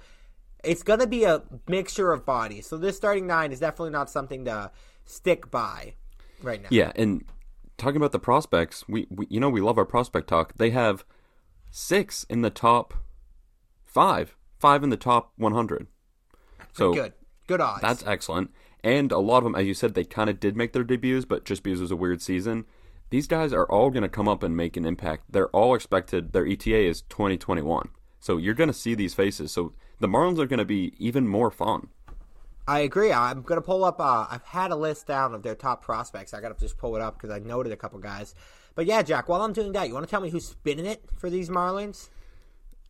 it's 0.63 0.83
going 0.83 1.01
to 1.01 1.07
be 1.07 1.25
a 1.25 1.43
mixture 1.69 2.13
of 2.13 2.25
bodies. 2.25 2.67
So 2.67 2.77
this 2.77 2.97
starting 2.97 3.27
nine 3.27 3.53
is 3.53 3.61
definitely 3.61 3.91
not 3.91 4.11
something 4.11 4.45
to 4.45 4.71
stick 5.05 5.51
by 5.51 5.95
right 6.43 6.63
now. 6.63 6.69
Yeah, 6.71 6.93
and 6.97 7.25
talking 7.79 7.97
about 7.97 8.13
the 8.13 8.19
prospects, 8.19 8.89
we, 8.89 9.07
we 9.11 9.27
you 9.29 9.41
know 9.41 9.49
we 9.51 9.61
love 9.61 9.79
our 9.79 9.85
prospect 9.85 10.29
talk. 10.29 10.55
They 10.57 10.71
have 10.71 11.05
six 11.71 12.25
in 12.25 12.43
the 12.43 12.51
top 12.51 12.95
five, 13.83 14.37
five 14.59 14.83
in 14.83 14.91
the 14.91 14.97
top 14.97 15.33
100. 15.37 15.87
So 16.73 16.95
Good. 16.95 17.13
Good 17.47 17.61
odds. 17.61 17.83
that's 17.83 18.05
excellent. 18.07 18.51
And 18.85 19.13
a 19.13 19.19
lot 19.19 19.39
of 19.39 19.45
them, 19.45 19.55
as 19.55 19.67
you 19.67 19.75
said, 19.75 19.95
they 19.95 20.05
kind 20.05 20.29
of 20.29 20.41
did 20.41 20.57
make 20.57 20.73
their 20.73 20.85
debuts, 20.85 21.25
but 21.25 21.45
just 21.45 21.63
because 21.63 21.81
it 21.81 21.85
was 21.85 21.91
a 21.91 21.97
weird 21.97 22.21
season, 22.21 22.65
these 23.11 23.27
guys 23.27 23.53
are 23.53 23.67
all 23.67 23.91
going 23.91 24.03
to 24.03 24.09
come 24.09 24.29
up 24.29 24.43
and 24.43 24.57
make 24.57 24.77
an 24.77 24.85
impact. 24.85 25.25
They're 25.31 25.51
all 25.51 25.75
expected. 25.75 26.33
Their 26.33 26.47
ETA 26.47 26.87
is 26.87 27.03
2021. 27.03 27.91
So 28.21 28.39
you're 28.39 28.55
going 28.55 28.69
to 28.69 28.75
see 28.75 28.95
these 28.95 29.15
faces. 29.15 29.53
So 29.53 29.75
the 30.03 30.09
Marlins 30.09 30.39
are 30.39 30.47
going 30.47 30.59
to 30.59 30.65
be 30.67 30.93
even 30.99 31.27
more 31.27 31.51
fun. 31.51 31.89
I 32.67 32.81
agree. 32.81 33.13
I'm 33.13 33.43
gonna 33.43 33.61
pull 33.61 33.85
up. 33.85 34.01
Uh, 34.01 34.27
I've 34.31 34.45
had 34.45 34.71
a 34.71 34.77
list 34.77 35.07
down 35.09 35.35
of 35.35 35.43
their 35.43 35.57
top 35.57 35.83
prospects. 35.83 36.33
I 36.33 36.41
gotta 36.41 36.55
just 36.59 36.79
pull 36.79 36.95
it 36.95 37.03
up 37.03 37.15
because 37.15 37.31
I 37.31 37.41
noted 37.41 37.73
a 37.73 37.77
couple 37.77 37.99
guys. 37.99 38.37
But 38.75 38.87
yeah, 38.87 39.03
Jack. 39.03 39.29
While 39.29 39.43
I'm 39.43 39.53
doing 39.53 39.73
that, 39.73 39.89
you 39.89 39.95
want 39.95 40.07
to 40.07 40.11
tell 40.11 40.21
me 40.21 40.31
who's 40.31 40.47
spinning 40.47 40.87
it 40.87 41.03
for 41.17 41.29
these 41.29 41.51
Marlins? 41.51 42.09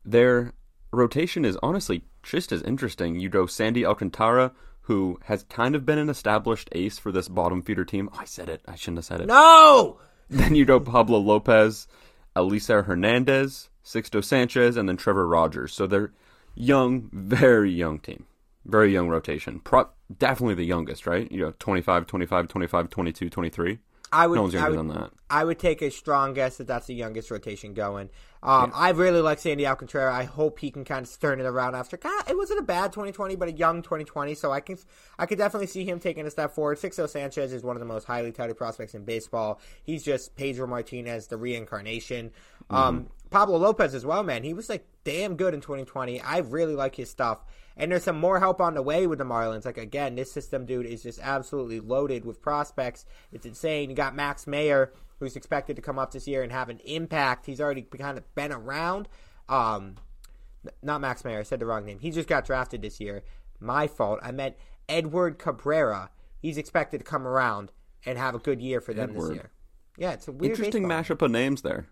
Their 0.04 0.52
rotation 0.92 1.44
is 1.44 1.58
honestly 1.62 2.02
just 2.22 2.52
as 2.52 2.62
interesting. 2.62 3.18
You 3.18 3.30
go 3.30 3.46
Sandy 3.46 3.86
Alcantara, 3.86 4.52
who 4.82 5.18
has 5.24 5.44
kind 5.44 5.74
of 5.74 5.86
been 5.86 5.98
an 5.98 6.10
established 6.10 6.68
ace 6.72 6.98
for 6.98 7.10
this 7.10 7.28
bottom 7.28 7.62
feeder 7.62 7.84
team. 7.84 8.10
Oh, 8.12 8.18
I 8.20 8.24
said 8.26 8.48
it. 8.48 8.60
I 8.68 8.74
shouldn't 8.74 8.98
have 8.98 9.04
said 9.06 9.20
it. 9.22 9.26
No. 9.26 9.98
Then 10.30 10.54
you 10.54 10.64
go 10.64 10.80
Pablo 10.80 11.18
Lopez, 11.18 11.86
Elieser 12.34 12.86
Hernandez, 12.86 13.68
Sixto 13.84 14.24
Sanchez, 14.24 14.78
and 14.78 14.88
then 14.88 14.96
Trevor 14.96 15.28
Rogers. 15.28 15.74
So 15.74 15.86
they're 15.86 16.12
young, 16.54 17.08
very 17.12 17.70
young 17.70 17.98
team. 17.98 18.26
Very 18.64 18.92
young 18.92 19.08
rotation. 19.08 19.60
Pro- 19.60 19.88
definitely 20.18 20.54
the 20.54 20.64
youngest, 20.64 21.06
right? 21.06 21.30
You 21.32 21.40
know, 21.40 21.54
25, 21.58 22.06
25, 22.06 22.48
25, 22.48 22.90
22, 22.90 23.30
23. 23.30 23.78
I 24.12 24.26
would. 24.26 24.36
No 24.36 24.42
one's 24.42 24.54
I 24.54 24.68
would, 24.68 24.78
than 24.78 24.88
that. 24.88 25.10
I 25.30 25.42
would 25.42 25.58
take 25.58 25.80
a 25.80 25.90
strong 25.90 26.34
guess 26.34 26.58
that 26.58 26.66
that's 26.66 26.86
the 26.86 26.94
youngest 26.94 27.30
rotation 27.30 27.72
going. 27.72 28.10
Um, 28.42 28.72
I 28.74 28.90
really 28.90 29.20
like 29.22 29.38
Sandy 29.38 29.66
Alcantara. 29.66 30.12
I 30.12 30.24
hope 30.24 30.58
he 30.58 30.70
can 30.70 30.84
kind 30.84 31.06
of 31.06 31.20
turn 31.20 31.40
it 31.40 31.46
around 31.46 31.76
after. 31.76 31.96
God, 31.96 32.28
it 32.28 32.36
wasn't 32.36 32.60
a 32.60 32.62
bad 32.62 32.92
2020, 32.92 33.36
but 33.36 33.48
a 33.48 33.52
young 33.52 33.82
2020. 33.82 34.34
So 34.34 34.52
I 34.52 34.60
can, 34.60 34.76
I 35.18 35.26
could 35.26 35.38
definitely 35.38 35.68
see 35.68 35.84
him 35.84 35.98
taking 35.98 36.26
a 36.26 36.30
step 36.30 36.52
forward. 36.52 36.78
Sixto 36.78 37.08
Sanchez 37.08 37.52
is 37.52 37.62
one 37.62 37.76
of 37.76 37.80
the 37.80 37.86
most 37.86 38.04
highly 38.04 38.32
touted 38.32 38.56
prospects 38.56 38.94
in 38.94 39.04
baseball. 39.04 39.60
He's 39.82 40.02
just 40.02 40.36
Pedro 40.36 40.66
Martinez, 40.66 41.28
the 41.28 41.38
reincarnation. 41.38 42.32
Um, 42.68 43.08
Pablo 43.32 43.58
Lopez 43.58 43.94
as 43.94 44.04
well, 44.06 44.22
man. 44.22 44.44
He 44.44 44.54
was 44.54 44.68
like 44.68 44.86
damn 45.04 45.36
good 45.36 45.54
in 45.54 45.60
2020. 45.60 46.20
I 46.20 46.38
really 46.38 46.74
like 46.74 46.94
his 46.94 47.10
stuff. 47.10 47.44
And 47.76 47.90
there's 47.90 48.04
some 48.04 48.18
more 48.20 48.38
help 48.38 48.60
on 48.60 48.74
the 48.74 48.82
way 48.82 49.06
with 49.06 49.18
the 49.18 49.24
Marlins. 49.24 49.64
Like 49.64 49.78
again, 49.78 50.14
this 50.14 50.30
system, 50.30 50.66
dude, 50.66 50.86
is 50.86 51.02
just 51.02 51.18
absolutely 51.20 51.80
loaded 51.80 52.24
with 52.24 52.42
prospects. 52.42 53.06
It's 53.32 53.46
insane. 53.46 53.88
You 53.90 53.96
got 53.96 54.14
Max 54.14 54.46
Mayer, 54.46 54.92
who's 55.18 55.36
expected 55.36 55.76
to 55.76 55.82
come 55.82 55.98
up 55.98 56.12
this 56.12 56.28
year 56.28 56.42
and 56.42 56.52
have 56.52 56.68
an 56.68 56.80
impact. 56.84 57.46
He's 57.46 57.60
already 57.60 57.82
kind 57.82 58.18
of 58.18 58.34
been 58.34 58.52
around. 58.52 59.08
Um, 59.48 59.94
not 60.82 61.00
Max 61.00 61.24
Mayer. 61.24 61.40
I 61.40 61.42
said 61.44 61.60
the 61.60 61.66
wrong 61.66 61.84
name. 61.86 61.98
He 61.98 62.10
just 62.10 62.28
got 62.28 62.44
drafted 62.44 62.82
this 62.82 63.00
year. 63.00 63.24
My 63.58 63.86
fault. 63.86 64.20
I 64.22 64.32
meant 64.32 64.56
Edward 64.88 65.38
Cabrera. 65.38 66.10
He's 66.38 66.58
expected 66.58 66.98
to 66.98 67.04
come 67.04 67.26
around 67.26 67.72
and 68.04 68.18
have 68.18 68.34
a 68.34 68.38
good 68.38 68.60
year 68.60 68.80
for 68.80 68.92
them 68.92 69.10
Edward. 69.10 69.30
this 69.30 69.34
year. 69.36 69.50
Yeah, 69.96 70.12
it's 70.12 70.28
a 70.28 70.32
weird 70.32 70.52
Interesting 70.52 70.88
baseball. 70.88 71.16
mashup 71.16 71.22
of 71.22 71.30
names 71.30 71.62
there. 71.62 71.86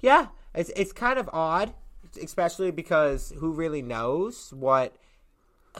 Yeah, 0.00 0.28
it's 0.54 0.70
it's 0.76 0.92
kind 0.92 1.18
of 1.18 1.28
odd, 1.32 1.72
especially 2.22 2.70
because 2.70 3.32
who 3.38 3.52
really 3.52 3.82
knows 3.82 4.52
what 4.52 4.96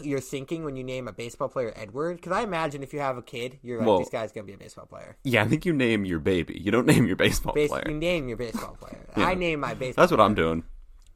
you're 0.03 0.21
thinking 0.21 0.65
when 0.65 0.77
you 0.77 0.85
name 0.85 1.09
a 1.09 1.13
baseball 1.13 1.49
player 1.49 1.73
Edward? 1.75 2.17
Because 2.17 2.33
I 2.33 2.43
imagine 2.43 2.83
if 2.83 2.93
you 2.93 3.01
have 3.01 3.17
a 3.17 3.23
kid, 3.23 3.59
you're 3.63 3.79
like, 3.79 3.87
Well- 3.87 3.99
this 3.99 4.09
guy's 4.09 4.31
gonna 4.33 4.47
be 4.47 4.53
a 4.53 4.59
baseball 4.59 4.87
player. 4.87 5.17
Yeah, 5.25 5.43
I 5.43 5.49
think 5.49 5.65
you 5.67 5.73
name 5.73 6.05
your 6.05 6.21
baby. 6.21 6.61
You 6.61 6.71
don't 6.71 6.87
name 6.87 7.07
your 7.07 7.17
baseball 7.17 7.55
Bas- 7.55 7.69
player. 7.69 7.85
you 7.89 7.95
name 7.95 8.29
your 8.29 8.37
baseball 8.37 8.77
player. 8.81 9.07
Yeah. 9.17 9.27
I 9.27 9.35
name 9.35 9.61
my 9.61 9.75
baseball. 9.75 10.03
That's 10.03 10.13
what 10.13 10.21
I'm 10.21 10.35
doing. 10.35 10.65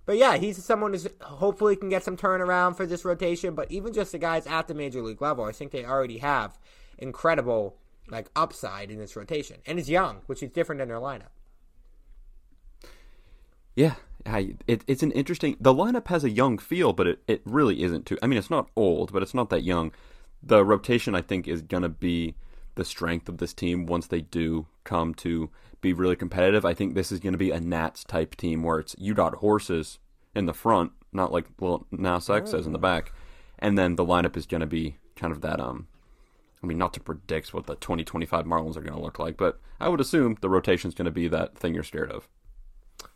But 0.07 0.19
yeah, 0.19 0.37
he's 0.37 0.63
someone 0.63 0.93
who's 0.93 1.09
hopefully 1.23 1.77
can 1.77 1.89
get 1.89 2.03
some 2.05 2.17
turnaround 2.17 2.77
for 2.77 2.85
this 2.85 3.05
rotation. 3.05 3.55
But 3.55 3.71
even 3.71 3.93
just 3.93 4.13
the 4.13 4.19
guys 4.19 4.47
at 4.47 4.69
the 4.69 4.75
major 4.75 5.01
league 5.01 5.23
level, 5.23 5.45
I 5.45 5.53
think 5.53 5.71
they 5.71 5.85
already 5.85 6.19
have 6.19 6.59
incredible 6.99 7.77
like 8.09 8.29
upside 8.37 8.91
in 8.91 8.99
this 8.99 9.17
rotation, 9.17 9.59
and 9.67 9.79
he's 9.79 9.89
young, 9.89 10.21
which 10.27 10.43
is 10.43 10.51
different 10.51 10.79
than 10.81 10.89
their 10.89 10.99
lineup. 10.99 11.31
Yeah, 13.75 13.95
I, 14.27 14.55
it, 14.67 14.85
it's 14.87 15.03
an 15.03 15.13
interesting. 15.13 15.57
The 15.61 15.75
lineup 15.75 16.09
has 16.09 16.25
a 16.25 16.31
young 16.31 16.59
feel, 16.59 16.93
but 16.93 17.07
it, 17.07 17.23
it 17.27 17.43
really 17.45 17.83
isn't 17.83 18.07
too. 18.07 18.19
I 18.23 18.27
mean, 18.27 18.39
it's 18.39 18.51
not 18.51 18.71
old, 18.77 19.13
but 19.13 19.23
it's 19.23 19.35
not 19.35 19.51
that 19.51 19.65
young. 19.65 19.93
The 20.43 20.65
rotation, 20.65 21.15
I 21.15 21.23
think, 21.23 21.49
is 21.49 21.63
gonna 21.63 21.89
be 21.89 22.35
the 22.75 22.85
strength 22.85 23.29
of 23.29 23.39
this 23.39 23.55
team 23.55 23.87
once 23.87 24.07
they 24.07 24.21
do 24.21 24.67
come 24.85 25.15
to 25.15 25.51
be 25.81 25.93
really 25.93 26.17
competitive. 26.17 26.65
I 26.65 26.75
think 26.75 26.95
this 26.95 27.13
is 27.13 27.21
gonna 27.21 27.37
be 27.37 27.51
a 27.51 27.61
Nats 27.61 28.05
type 28.05 28.37
team 28.37 28.63
where 28.63 28.79
it's 28.79 28.95
you 28.99 29.15
got 29.15 29.37
horses 29.37 29.99
in 30.35 30.47
the 30.47 30.55
front, 30.55 30.93
not 31.13 31.33
like 31.33 31.47
well 31.59 31.87
now 31.91 32.19
Sex 32.19 32.51
says 32.51 32.67
in 32.67 32.73
the 32.73 32.79
back, 32.79 33.13
and 33.59 33.77
then 33.77 33.97
the 33.97 34.05
lineup 34.05 34.37
is 34.37 34.47
gonna 34.47 34.67
be 34.67 34.97
kind 35.17 35.33
of 35.33 35.41
that 35.43 35.61
um. 35.61 35.89
I 36.63 36.67
mean, 36.67 36.79
not 36.79 36.95
to 36.95 37.01
predict 37.01 37.53
what 37.53 37.67
the 37.67 37.75
2025 37.75 38.47
Marlins 38.47 38.79
are 38.79 38.81
going 38.81 38.95
to 38.95 39.03
look 39.03 39.19
like, 39.19 39.37
but 39.37 39.61
I 39.79 39.91
would 39.91 40.01
assume 40.01 40.39
the 40.41 40.49
rotation 40.49 40.89
is 40.89 40.95
going 40.95 41.05
to 41.05 41.11
be 41.11 41.29
that 41.29 41.59
thing 41.59 41.75
you're 41.75 41.83
scared 41.83 42.11
of. 42.11 42.27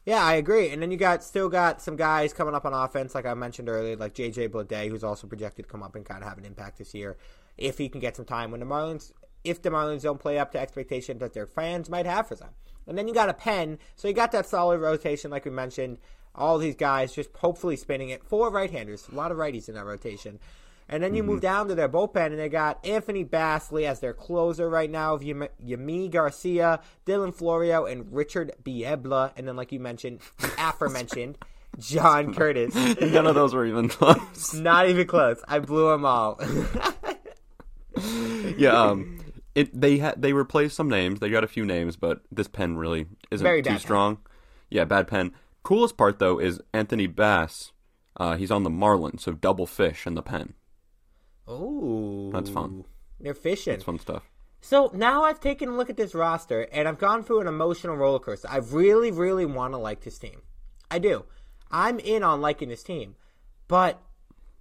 Yeah, 0.05 0.25
I 0.25 0.35
agree. 0.35 0.71
And 0.71 0.81
then 0.81 0.91
you 0.91 0.97
got 0.97 1.23
still 1.23 1.49
got 1.49 1.83
some 1.83 1.97
guys 1.97 2.33
coming 2.33 2.55
up 2.55 2.65
on 2.65 2.73
offense, 2.73 3.15
like 3.15 3.27
I 3.27 3.35
mentioned 3.35 3.69
earlier, 3.69 3.97
like 3.97 4.15
JJ 4.15 4.49
Bleday, 4.49 4.89
who's 4.89 5.05
also 5.05 5.27
projected 5.27 5.67
to 5.67 5.71
come 5.71 5.83
up 5.83 5.95
and 5.95 6.05
kind 6.05 6.23
of 6.23 6.29
have 6.29 6.39
an 6.39 6.47
impact 6.47 6.79
this 6.79 6.95
year 6.95 7.17
if 7.59 7.77
he 7.77 7.89
can 7.89 8.01
get 8.01 8.17
some 8.17 8.25
time 8.25 8.51
when 8.51 8.61
the 8.61 8.67
Marlins, 8.67 9.13
if 9.45 9.61
the 9.61 9.71
Marlins 9.71 10.03
don't 10.03 10.21
play 10.21 10.39
up 10.39 10.53
to 10.53 10.59
expectation 10.61 11.19
that 11.19 11.35
their 11.35 11.47
fans 11.47 11.91
might 11.91 12.07
have 12.07 12.27
for 12.27 12.37
them. 12.37 12.51
And 12.87 12.97
then 12.97 13.07
you 13.07 13.13
got 13.13 13.29
a 13.29 13.35
pen, 13.35 13.79
so 13.97 14.09
you 14.09 14.15
got 14.15 14.33
that 14.33 14.47
solid 14.47 14.79
rotation, 14.79 15.31
like 15.31 15.45
we 15.45 15.51
mentioned. 15.51 15.99
All 16.35 16.57
these 16.57 16.77
guys 16.77 17.15
just 17.15 17.31
hopefully 17.37 17.77
spinning 17.77 18.11
it. 18.11 18.25
Four 18.25 18.51
right-handers, 18.51 19.09
a 19.13 19.15
lot 19.15 19.33
of 19.33 19.39
righties 19.39 19.69
in 19.69 19.75
that 19.75 19.85
rotation. 19.85 20.39
And 20.89 21.03
then 21.03 21.15
you 21.15 21.23
move 21.23 21.43
down 21.43 21.69
to 21.69 21.75
their 21.75 21.89
bullpen, 21.89 22.27
and 22.27 22.39
they 22.39 22.49
got 22.49 22.85
Anthony 22.85 23.25
Bassley 23.25 23.85
as 23.85 24.01
their 24.01 24.15
closer 24.15 24.71
right 24.71 24.91
now, 24.91 25.15
of 25.15 25.21
Yami 25.21 26.11
Garcia, 26.11 26.81
Dylan 27.05 27.35
Florio, 27.35 27.85
and 27.85 28.11
Richard 28.11 28.53
Biebla. 28.63 29.33
And 29.37 29.47
then, 29.47 29.55
like 29.55 29.71
you 29.71 29.81
mentioned, 29.81 30.21
the 30.39 30.51
aforementioned 30.59 31.37
John 31.79 32.33
Curtiss. 32.33 32.75
None 32.75 33.27
of 33.27 33.35
those 33.35 33.55
were 33.55 33.67
even 33.67 33.89
close. 33.91 34.55
Not 34.55 34.89
even 34.89 35.07
close. 35.07 35.43
I 35.47 35.59
blew 35.59 35.91
them 35.91 36.05
all. 36.07 36.41
yeah, 38.57 38.71
um, 38.71 39.19
it 39.55 39.79
they 39.79 39.99
had 39.99 40.21
they 40.21 40.33
replaced 40.33 40.77
some 40.77 40.89
names. 40.89 41.21
They 41.21 41.31
got 41.31 41.45
a 41.45 41.49
few 41.49 41.65
names, 41.65 41.97
but 41.97 42.23
this 42.33 42.49
pen 42.49 42.77
really 42.77 43.07
isn't 43.31 43.45
Very 43.45 43.63
too 43.63 43.71
bad 43.71 43.73
pen. 43.75 43.81
strong. 43.81 44.19
Yeah, 44.71 44.85
bad 44.85 45.07
pen. 45.07 45.33
Coolest 45.63 45.97
part 45.97 46.19
though 46.19 46.39
is 46.39 46.61
Anthony 46.73 47.07
Bass. 47.07 47.73
Uh, 48.17 48.37
he's 48.37 48.51
on 48.51 48.65
the 48.65 48.71
Marlins, 48.71 49.21
so 49.21 49.33
double 49.33 49.67
fish 49.67 50.07
in 50.07 50.15
the 50.15 50.23
pen. 50.23 50.55
Ooh. 51.51 52.31
That's 52.33 52.51
fun. 52.51 52.85
They're 53.21 53.35
fishing. 53.35 53.75
It's 53.75 53.85
fun 53.85 53.99
stuff. 53.99 54.25
So 54.61 54.91
now 54.93 55.25
I've 55.25 55.41
taken 55.41 55.69
a 55.69 55.77
look 55.77 55.89
at 55.89 55.97
this 55.97 56.15
roster 56.15 56.63
and 56.73 56.89
I've 56.89 56.99
gone 56.99 57.23
through 57.23 57.41
an 57.41 57.47
emotional 57.47 57.97
roller 57.97 58.19
coaster. 58.19 58.49
I 58.51 58.59
really, 58.59 59.11
really 59.11 59.47
want 59.47 59.75
to 59.75 59.79
like 59.79 60.01
this 60.01 60.19
team. 60.19 60.43
I 60.91 60.99
do. 60.99 61.25
I'm 61.71 61.99
in 61.99 62.23
on 62.23 62.41
liking 62.41 62.69
this 62.69 62.83
team, 62.83 63.17
but 63.69 64.01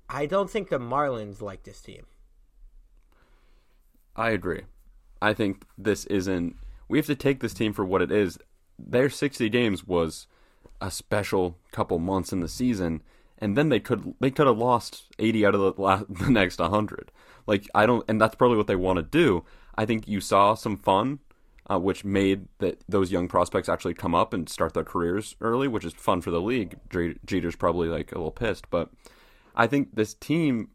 I 0.09 0.25
don't 0.25 0.49
think 0.49 0.69
the 0.69 0.79
Marlins 0.79 1.41
like 1.41 1.63
this 1.63 1.81
team. 1.81 2.05
I 4.15 4.31
agree. 4.31 4.63
I 5.21 5.33
think 5.33 5.63
this 5.77 6.05
isn't. 6.05 6.55
We 6.87 6.97
have 6.97 7.05
to 7.07 7.15
take 7.15 7.39
this 7.39 7.53
team 7.53 7.73
for 7.73 7.85
what 7.85 8.01
it 8.01 8.11
is. 8.11 8.37
Their 8.79 9.09
60 9.09 9.49
games 9.49 9.85
was 9.85 10.27
a 10.79 10.91
special 10.91 11.57
couple 11.71 11.99
months 11.99 12.31
in 12.31 12.39
the 12.39 12.47
season, 12.47 13.01
and 13.39 13.57
then 13.57 13.69
they 13.69 13.79
could 13.79 14.13
they 14.19 14.31
could 14.31 14.47
have 14.47 14.57
lost 14.57 15.05
80 15.19 15.45
out 15.45 15.55
of 15.55 15.61
the, 15.75 15.81
la- 15.81 16.03
the 16.09 16.29
next 16.29 16.59
100. 16.59 17.11
Like 17.45 17.67
I 17.75 17.85
don't, 17.85 18.03
and 18.07 18.19
that's 18.19 18.35
probably 18.35 18.57
what 18.57 18.67
they 18.67 18.75
want 18.75 18.97
to 18.97 19.03
do. 19.03 19.45
I 19.75 19.85
think 19.85 20.07
you 20.07 20.19
saw 20.21 20.53
some 20.55 20.75
fun, 20.75 21.19
uh, 21.69 21.79
which 21.79 22.03
made 22.03 22.47
that 22.59 22.83
those 22.89 23.11
young 23.11 23.27
prospects 23.27 23.69
actually 23.69 23.93
come 23.93 24.15
up 24.15 24.33
and 24.33 24.49
start 24.49 24.73
their 24.73 24.83
careers 24.83 25.35
early, 25.39 25.67
which 25.67 25.85
is 25.85 25.93
fun 25.93 26.21
for 26.21 26.31
the 26.31 26.41
league. 26.41 26.75
Jeter's 27.25 27.55
probably 27.55 27.87
like 27.87 28.11
a 28.11 28.15
little 28.15 28.31
pissed, 28.31 28.69
but 28.69 28.89
I 29.55 29.67
think 29.67 29.95
this 29.95 30.13
team 30.13 30.69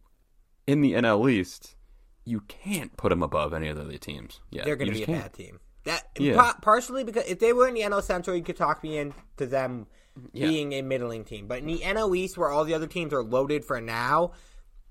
in 0.66 0.80
the 0.80 0.92
NL 0.92 1.30
East 1.30 1.76
you 2.24 2.40
can't 2.46 2.96
put 2.96 3.08
them 3.08 3.20
above 3.22 3.52
any 3.52 3.68
other 3.68 3.80
of 3.80 3.88
the 3.90 3.98
teams. 3.98 4.40
Yeah, 4.50 4.62
They're 4.64 4.76
going 4.76 4.92
to 4.92 4.96
be 4.96 5.02
a 5.02 5.06
bad 5.08 5.20
can't. 5.22 5.32
team. 5.32 5.60
That 5.84 6.04
Yeah. 6.16 6.36
pa- 6.36 6.58
partially 6.62 7.02
because 7.02 7.24
if 7.26 7.40
they 7.40 7.52
were 7.52 7.66
in 7.66 7.74
the 7.74 7.80
NL 7.80 8.00
Central, 8.00 8.36
you 8.36 8.44
could 8.44 8.56
talk 8.56 8.84
me 8.84 8.96
into 8.98 9.44
them 9.46 9.88
Yeah. 10.32 10.48
being 10.48 10.72
a 10.72 10.82
middling 10.82 11.24
team. 11.24 11.46
But 11.46 11.58
in 11.58 11.66
the 11.66 11.78
NL 11.78 12.16
East, 12.16 12.36
where 12.36 12.50
all 12.50 12.64
the 12.64 12.74
other 12.74 12.86
teams 12.86 13.12
are 13.12 13.22
loaded 13.22 13.64
for 13.64 13.80
now, 13.80 14.32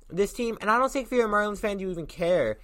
this 0.10 0.34
team, 0.34 0.58
and 0.62 0.70
I 0.70 0.78
don't 0.78 0.92
think 0.92 1.08
if 1.08 1.12
you're 1.12 1.28
a 1.28 1.30
Marlins 1.30 1.60
fan, 1.60 1.80
you 1.80 1.90
even 1.90 2.08
care 2.08 2.60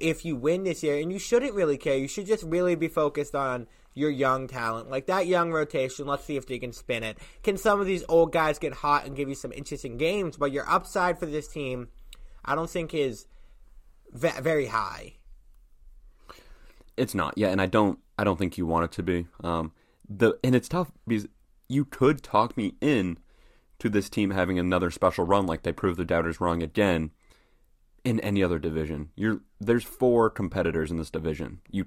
if 0.00 0.24
you 0.24 0.36
win 0.36 0.64
this 0.64 0.82
year, 0.82 0.98
and 0.98 1.12
you 1.12 1.18
shouldn't 1.18 1.54
really 1.54 1.78
care. 1.78 1.96
You 1.96 2.08
should 2.08 2.26
just 2.26 2.44
really 2.44 2.74
be 2.74 2.88
focused 2.88 3.34
on 3.34 3.66
your 3.94 4.10
young 4.10 4.46
talent, 4.46 4.90
like 4.90 5.06
that 5.06 5.26
young 5.26 5.50
rotation. 5.50 6.06
Let's 6.06 6.24
see 6.24 6.36
if 6.36 6.46
they 6.46 6.58
can 6.58 6.72
spin 6.72 7.02
it. 7.02 7.18
Can 7.42 7.56
some 7.56 7.80
of 7.80 7.86
these 7.86 8.04
old 8.08 8.32
guys 8.32 8.58
get 8.58 8.72
hot 8.72 9.06
and 9.06 9.16
give 9.16 9.28
you 9.28 9.34
some 9.34 9.52
interesting 9.52 9.98
games? 9.98 10.36
But 10.36 10.52
your 10.52 10.68
upside 10.68 11.18
for 11.18 11.26
this 11.26 11.48
team, 11.48 11.88
I 12.44 12.54
don't 12.54 12.70
think 12.70 12.94
is 12.94 13.26
ve- 14.12 14.40
very 14.40 14.66
high. 14.66 15.14
It's 16.96 17.14
not. 17.14 17.34
Yeah, 17.36 17.48
and 17.48 17.60
I 17.60 17.66
don't. 17.66 17.98
I 18.18 18.24
don't 18.24 18.38
think 18.38 18.56
you 18.58 18.66
want 18.66 18.84
it 18.84 18.92
to 18.92 19.02
be. 19.02 19.26
Um, 19.42 19.72
the 20.08 20.34
and 20.44 20.54
it's 20.54 20.68
tough 20.68 20.92
because 21.06 21.26
you 21.72 21.84
could 21.84 22.22
talk 22.22 22.56
me 22.56 22.74
in 22.80 23.18
to 23.78 23.88
this 23.88 24.08
team 24.08 24.30
having 24.30 24.58
another 24.58 24.90
special 24.90 25.24
run, 25.24 25.46
like 25.46 25.62
they 25.62 25.72
proved 25.72 25.98
the 25.98 26.04
doubters 26.04 26.40
wrong 26.40 26.62
again. 26.62 27.10
In 28.04 28.18
any 28.18 28.42
other 28.42 28.58
division, 28.58 29.10
you're 29.14 29.42
there's 29.60 29.84
four 29.84 30.28
competitors 30.28 30.90
in 30.90 30.96
this 30.96 31.10
division. 31.10 31.60
You 31.70 31.86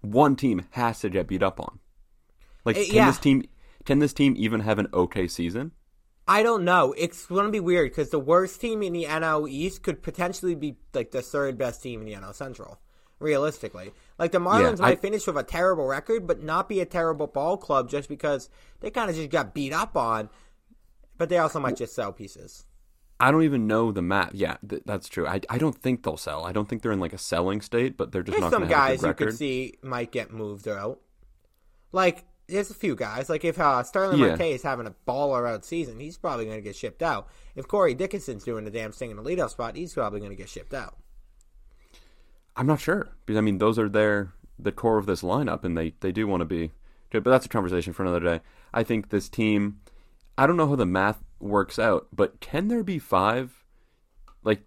one 0.00 0.36
team 0.36 0.64
has 0.70 1.00
to 1.00 1.10
get 1.10 1.26
beat 1.26 1.42
up 1.42 1.58
on. 1.58 1.80
Like, 2.64 2.76
Uh, 2.76 2.84
can 2.84 2.94
yeah. 2.94 3.06
this 3.06 3.18
team 3.18 3.44
can 3.84 3.98
this 3.98 4.12
team 4.12 4.34
even 4.36 4.60
have 4.60 4.78
an 4.78 4.86
okay 4.94 5.26
season? 5.26 5.72
I 6.28 6.42
don't 6.42 6.64
know. 6.64 6.94
It's 6.96 7.26
going 7.26 7.46
to 7.46 7.52
be 7.52 7.60
weird 7.60 7.90
because 7.90 8.10
the 8.10 8.18
worst 8.20 8.60
team 8.60 8.82
in 8.82 8.92
the 8.92 9.04
NL 9.04 9.48
East 9.48 9.82
could 9.82 10.02
potentially 10.02 10.54
be 10.54 10.76
like 10.94 11.10
the 11.12 11.22
third 11.22 11.56
best 11.58 11.82
team 11.82 12.00
in 12.00 12.06
the 12.06 12.14
NL 12.14 12.34
Central. 12.34 12.78
Realistically, 13.18 13.92
like 14.18 14.32
the 14.32 14.38
Marlins 14.38 14.76
Yeah, 14.76 14.82
might 14.82 15.00
finish 15.00 15.26
with 15.26 15.38
a 15.38 15.42
terrible 15.42 15.86
record, 15.86 16.26
but 16.26 16.42
not 16.42 16.68
be 16.68 16.80
a 16.80 16.84
terrible 16.84 17.26
ball 17.26 17.56
club 17.56 17.88
just 17.88 18.10
because 18.10 18.50
they 18.80 18.90
kind 18.90 19.08
of 19.08 19.16
just 19.16 19.30
got 19.30 19.54
beat 19.54 19.72
up 19.72 19.96
on. 19.96 20.28
But 21.16 21.30
they 21.30 21.38
also 21.38 21.58
might 21.58 21.76
just 21.76 21.94
sell 21.94 22.12
pieces. 22.12 22.66
I 23.18 23.30
don't 23.30 23.44
even 23.44 23.66
know 23.66 23.90
the 23.90 24.02
map. 24.02 24.32
Yeah, 24.34 24.58
th- 24.68 24.82
that's 24.84 25.08
true. 25.08 25.26
I, 25.26 25.40
I 25.48 25.56
don't 25.56 25.74
think 25.74 26.02
they'll 26.02 26.18
sell. 26.18 26.44
I 26.44 26.52
don't 26.52 26.68
think 26.68 26.82
they're 26.82 26.92
in 26.92 27.00
like 27.00 27.14
a 27.14 27.18
selling 27.18 27.62
state, 27.62 27.96
but 27.96 28.12
they're 28.12 28.22
just 28.22 28.34
There's 28.34 28.42
not 28.42 28.50
some 28.52 28.64
going 28.64 28.70
to 28.70 28.76
have 28.76 28.84
a 28.84 28.96
guys 28.96 29.02
you 29.02 29.14
could 29.14 29.34
see 29.34 29.74
might 29.82 30.12
get 30.12 30.30
moved 30.30 30.68
out. 30.68 31.00
Like 31.92 32.24
there's 32.48 32.70
a 32.70 32.74
few 32.74 32.94
guys. 32.94 33.30
Like 33.30 33.44
if 33.44 33.58
uh, 33.58 33.82
Starling 33.82 34.20
Yeah. 34.20 34.28
Marte 34.28 34.42
is 34.42 34.62
having 34.62 34.86
a 34.86 34.94
baller 35.08 35.48
out 35.48 35.64
season, 35.64 35.98
he's 35.98 36.18
probably 36.18 36.44
going 36.44 36.58
to 36.58 36.62
get 36.62 36.76
shipped 36.76 37.02
out. 37.02 37.28
If 37.54 37.66
Corey 37.66 37.94
Dickerson's 37.94 38.44
doing 38.44 38.66
the 38.66 38.70
damn 38.70 38.92
thing 38.92 39.10
in 39.10 39.16
the 39.16 39.22
leadoff 39.22 39.50
spot, 39.50 39.76
he's 39.76 39.94
probably 39.94 40.20
going 40.20 40.32
to 40.32 40.36
get 40.36 40.50
shipped 40.50 40.74
out. 40.74 40.98
I'm 42.56 42.66
not 42.66 42.80
sure 42.80 43.08
because 43.24 43.38
I 43.38 43.42
mean 43.42 43.58
those 43.58 43.78
are 43.78 43.88
their 43.88 44.32
the 44.58 44.72
core 44.72 44.98
of 44.98 45.06
this 45.06 45.22
lineup, 45.22 45.64
and 45.64 45.76
they 45.76 45.94
they 46.00 46.12
do 46.12 46.26
want 46.26 46.40
to 46.40 46.46
be 46.46 46.72
good. 47.10 47.22
But 47.22 47.30
that's 47.30 47.46
a 47.46 47.50
conversation 47.50 47.92
for 47.92 48.02
another 48.02 48.20
day. 48.20 48.40
I 48.72 48.82
think 48.82 49.10
this 49.10 49.28
team. 49.28 49.80
I 50.38 50.46
don't 50.46 50.56
know 50.58 50.68
how 50.68 50.76
the 50.76 50.84
math 50.84 51.22
works 51.40 51.78
out, 51.78 52.08
but 52.12 52.40
can 52.40 52.68
there 52.68 52.82
be 52.82 52.98
five? 52.98 53.64
Like, 54.42 54.62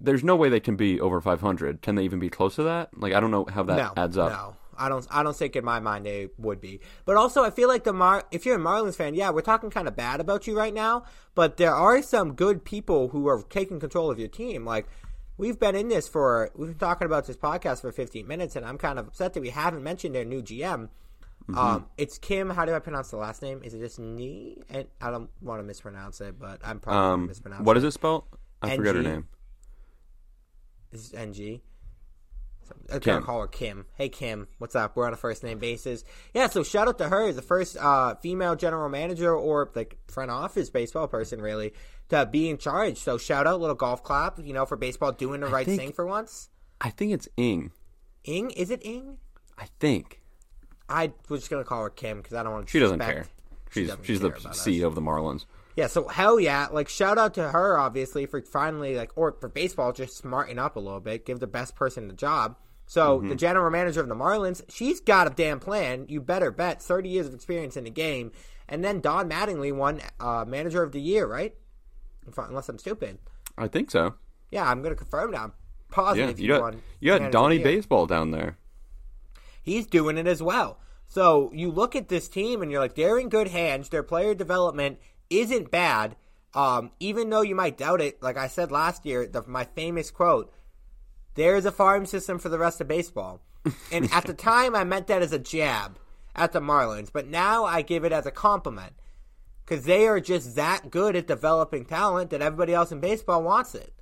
there's 0.00 0.24
no 0.24 0.34
way 0.34 0.48
they 0.48 0.58
can 0.58 0.74
be 0.74 1.00
over 1.00 1.20
500. 1.20 1.80
Can 1.80 1.94
they 1.94 2.02
even 2.02 2.18
be 2.18 2.28
close 2.28 2.56
to 2.56 2.64
that? 2.64 2.90
Like, 2.98 3.12
I 3.12 3.20
don't 3.20 3.30
know 3.30 3.44
how 3.44 3.62
that 3.62 3.76
no, 3.76 4.02
adds 4.02 4.18
up. 4.18 4.32
No, 4.32 4.56
I 4.76 4.88
don't. 4.88 5.06
I 5.10 5.22
don't 5.22 5.36
think 5.36 5.54
in 5.54 5.64
my 5.64 5.78
mind 5.78 6.06
they 6.06 6.28
would 6.38 6.60
be. 6.60 6.80
But 7.04 7.16
also, 7.16 7.44
I 7.44 7.50
feel 7.50 7.68
like 7.68 7.84
the 7.84 7.92
Mar. 7.92 8.24
If 8.30 8.44
you're 8.44 8.56
a 8.56 8.60
Marlins 8.60 8.96
fan, 8.96 9.14
yeah, 9.14 9.30
we're 9.30 9.42
talking 9.42 9.70
kind 9.70 9.86
of 9.86 9.94
bad 9.94 10.20
about 10.20 10.46
you 10.46 10.56
right 10.56 10.74
now. 10.74 11.04
But 11.34 11.56
there 11.56 11.74
are 11.74 12.02
some 12.02 12.34
good 12.34 12.64
people 12.64 13.08
who 13.08 13.28
are 13.28 13.42
taking 13.42 13.78
control 13.80 14.10
of 14.10 14.18
your 14.18 14.28
team. 14.28 14.64
Like 14.64 14.86
we've 15.42 15.58
been 15.58 15.74
in 15.74 15.88
this 15.88 16.06
for. 16.06 16.50
We've 16.54 16.68
been 16.68 16.78
talking 16.78 17.06
about 17.06 17.26
this 17.26 17.36
podcast 17.36 17.80
for 17.80 17.90
15 17.90 18.26
minutes, 18.26 18.54
and 18.54 18.64
I'm 18.64 18.78
kind 18.78 18.98
of 18.98 19.08
upset 19.08 19.34
that 19.34 19.40
we 19.40 19.50
haven't 19.50 19.82
mentioned 19.82 20.14
their 20.14 20.24
new 20.24 20.40
GM. 20.40 20.88
Mm-hmm. 21.48 21.58
Um, 21.58 21.86
it's 21.98 22.16
Kim. 22.16 22.48
How 22.48 22.64
do 22.64 22.72
I 22.72 22.78
pronounce 22.78 23.10
the 23.10 23.16
last 23.16 23.42
name? 23.42 23.60
Is 23.64 23.74
it 23.74 23.80
just 23.80 23.98
Nee? 23.98 24.62
And 24.70 24.86
I 25.00 25.10
don't 25.10 25.28
want 25.40 25.58
to 25.58 25.64
mispronounce 25.64 26.20
it, 26.20 26.38
but 26.38 26.60
I'm 26.64 26.78
probably 26.78 27.14
Um, 27.14 27.26
mispronounce 27.26 27.66
what 27.66 27.76
is 27.76 27.82
it 27.82 27.90
spelled? 27.90 28.24
I 28.62 28.76
forgot 28.76 28.94
her 28.94 29.02
name. 29.02 29.26
This 30.92 31.06
is 31.06 31.14
NG. 31.14 31.60
I'm 32.90 33.00
Kim. 33.00 33.14
gonna 33.14 33.26
call 33.26 33.40
her 33.40 33.48
Kim. 33.48 33.86
Hey 33.96 34.08
Kim, 34.08 34.48
what's 34.58 34.74
up? 34.74 34.96
We're 34.96 35.06
on 35.06 35.12
a 35.12 35.16
first 35.16 35.42
name 35.42 35.58
basis. 35.58 36.04
Yeah, 36.32 36.46
so 36.46 36.62
shout 36.62 36.88
out 36.88 36.98
to 36.98 37.08
her, 37.08 37.32
the 37.32 37.42
first 37.42 37.76
uh, 37.76 38.14
female 38.16 38.56
general 38.56 38.88
manager 38.88 39.34
or 39.34 39.70
like 39.74 39.98
front 40.08 40.30
office 40.30 40.70
baseball 40.70 41.08
person, 41.08 41.42
really, 41.42 41.74
to 42.12 42.26
be 42.26 42.48
in 42.48 42.58
charge. 42.58 42.98
So 42.98 43.18
shout 43.18 43.46
out, 43.46 43.60
little 43.60 43.74
golf 43.74 44.02
clap, 44.02 44.38
you 44.38 44.52
know, 44.52 44.64
for 44.64 44.76
baseball 44.76 45.12
doing 45.12 45.40
the 45.40 45.48
right 45.48 45.66
think- 45.66 45.80
thing 45.80 45.92
for 45.92 46.06
once. 46.06 46.48
I 46.80 46.90
think 46.90 47.12
it's 47.12 47.28
Ing. 47.36 47.70
Ing, 48.24 48.50
is 48.52 48.70
it 48.70 48.84
Ing? 48.84 49.18
I 49.58 49.66
think 49.80 50.20
I 50.88 51.12
was 51.28 51.40
just 51.40 51.50
gonna 51.50 51.64
call 51.64 51.82
her 51.82 51.90
Kim 51.90 52.18
because 52.18 52.34
I 52.34 52.42
don't 52.42 52.52
want 52.52 52.66
to. 52.66 52.70
she 52.70 52.78
doesn't 52.78 52.98
care. 53.00 53.26
She's 53.70 53.88
doesn't 53.88 54.04
she's 54.04 54.20
the 54.20 54.30
care 54.30 54.50
us. 54.50 54.60
CEO 54.66 54.86
of 54.86 54.94
the 54.94 55.00
Marlins. 55.00 55.44
Yeah, 55.76 55.86
so 55.86 56.06
hell 56.08 56.38
yeah, 56.38 56.68
like 56.70 56.88
shout 56.88 57.16
out 57.18 57.34
to 57.34 57.48
her 57.50 57.78
obviously 57.78 58.26
for 58.26 58.42
finally 58.42 58.96
like 58.96 59.12
or 59.16 59.32
for 59.40 59.48
baseball 59.48 59.92
just 59.92 60.16
smarten 60.16 60.58
up 60.58 60.76
a 60.76 60.80
little 60.80 61.00
bit, 61.00 61.24
give 61.24 61.40
the 61.40 61.46
best 61.46 61.74
person 61.76 62.08
the 62.08 62.14
job. 62.14 62.56
So 62.86 63.18
Mm-hmm. 63.20 63.28
the 63.28 63.36
general 63.36 63.70
manager 63.70 64.00
of 64.00 64.08
the 64.08 64.14
Marlins, 64.16 64.62
she's 64.68 65.00
got 65.00 65.26
a 65.26 65.30
damn 65.30 65.60
plan. 65.60 66.06
You 66.08 66.20
better 66.20 66.50
bet, 66.50 66.82
thirty 66.82 67.08
years 67.08 67.26
of 67.28 67.34
experience 67.34 67.76
in 67.76 67.84
the 67.84 67.90
game, 67.90 68.32
and 68.68 68.84
then 68.84 69.00
Don 69.00 69.30
Mattingly 69.30 69.72
won 69.74 70.00
uh, 70.20 70.44
manager 70.46 70.82
of 70.82 70.92
the 70.92 71.00
year, 71.00 71.26
right? 71.26 71.54
Unless 72.36 72.68
I'm 72.68 72.78
stupid. 72.78 73.18
I 73.58 73.68
think 73.68 73.90
so. 73.90 74.14
Yeah, 74.50 74.68
I'm 74.68 74.82
gonna 74.82 74.94
confirm 74.94 75.32
that. 75.32 75.40
I'm 75.40 75.52
Yeah, 75.90 75.94
positive 75.94 76.38
you 76.40 76.44
he 76.44 76.48
got 76.48 76.60
won. 76.62 76.82
you 77.00 77.18
got 77.18 77.32
Donnie. 77.32 77.58
Baseball 77.58 78.06
down 78.06 78.30
there. 78.30 78.56
he's 79.62 79.86
doing 79.86 80.18
it 80.18 80.26
as 80.26 80.42
well. 80.42 80.78
So 81.06 81.50
you 81.52 81.70
look 81.70 81.94
at 81.94 82.08
this 82.08 82.28
team 82.28 82.62
and 82.62 82.70
you're 82.70 82.80
like, 82.80 82.94
they're 82.94 83.18
in 83.18 83.28
good 83.28 83.48
hands. 83.48 83.88
Their 83.90 84.02
player 84.02 84.34
development 84.34 84.98
isn't 85.28 85.70
bad. 85.70 86.16
Um, 86.54 86.90
even 87.00 87.28
though 87.30 87.42
you 87.42 87.54
might 87.54 87.76
doubt 87.78 88.00
it, 88.00 88.22
like 88.22 88.36
I 88.38 88.46
said 88.46 88.70
last 88.72 89.04
year, 89.06 89.26
the, 89.26 89.42
my 89.46 89.64
famous 89.64 90.10
quote, 90.10 90.52
there's 91.34 91.64
a 91.64 91.72
farm 91.72 92.06
system 92.06 92.38
for 92.38 92.48
the 92.48 92.58
rest 92.58 92.80
of 92.80 92.88
baseball. 92.88 93.40
And 93.90 94.10
at 94.12 94.24
the 94.24 94.34
time, 94.50 94.74
I 94.74 94.84
meant 94.84 95.06
that 95.06 95.22
as 95.22 95.32
a 95.32 95.38
jab 95.38 95.98
at 96.34 96.52
the 96.52 96.60
Marlins, 96.60 97.10
but 97.12 97.26
now 97.28 97.64
I 97.64 97.82
give 97.82 98.04
it 98.04 98.12
as 98.12 98.26
a 98.26 98.30
compliment 98.30 98.92
because 99.64 99.84
they 99.84 100.06
are 100.06 100.20
just 100.20 100.54
that 100.56 100.90
good 100.90 101.16
at 101.16 101.26
developing 101.26 101.84
talent 101.84 102.30
that 102.30 102.42
everybody 102.42 102.74
else 102.74 102.92
in 102.92 103.00
baseball 103.00 103.42
wants 103.42 103.74
it 103.74 103.92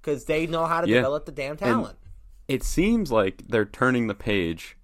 because 0.00 0.24
they 0.26 0.46
know 0.46 0.66
how 0.66 0.80
to 0.80 0.88
Yeah. 0.88 0.96
develop 0.96 1.24
the 1.26 1.32
damn 1.32 1.56
talent. 1.56 1.96
It 2.46 2.62
seems 2.62 3.10
like 3.12 3.42
they're 3.48 3.64
turning 3.64 4.06
the 4.06 4.14
page 4.14 4.76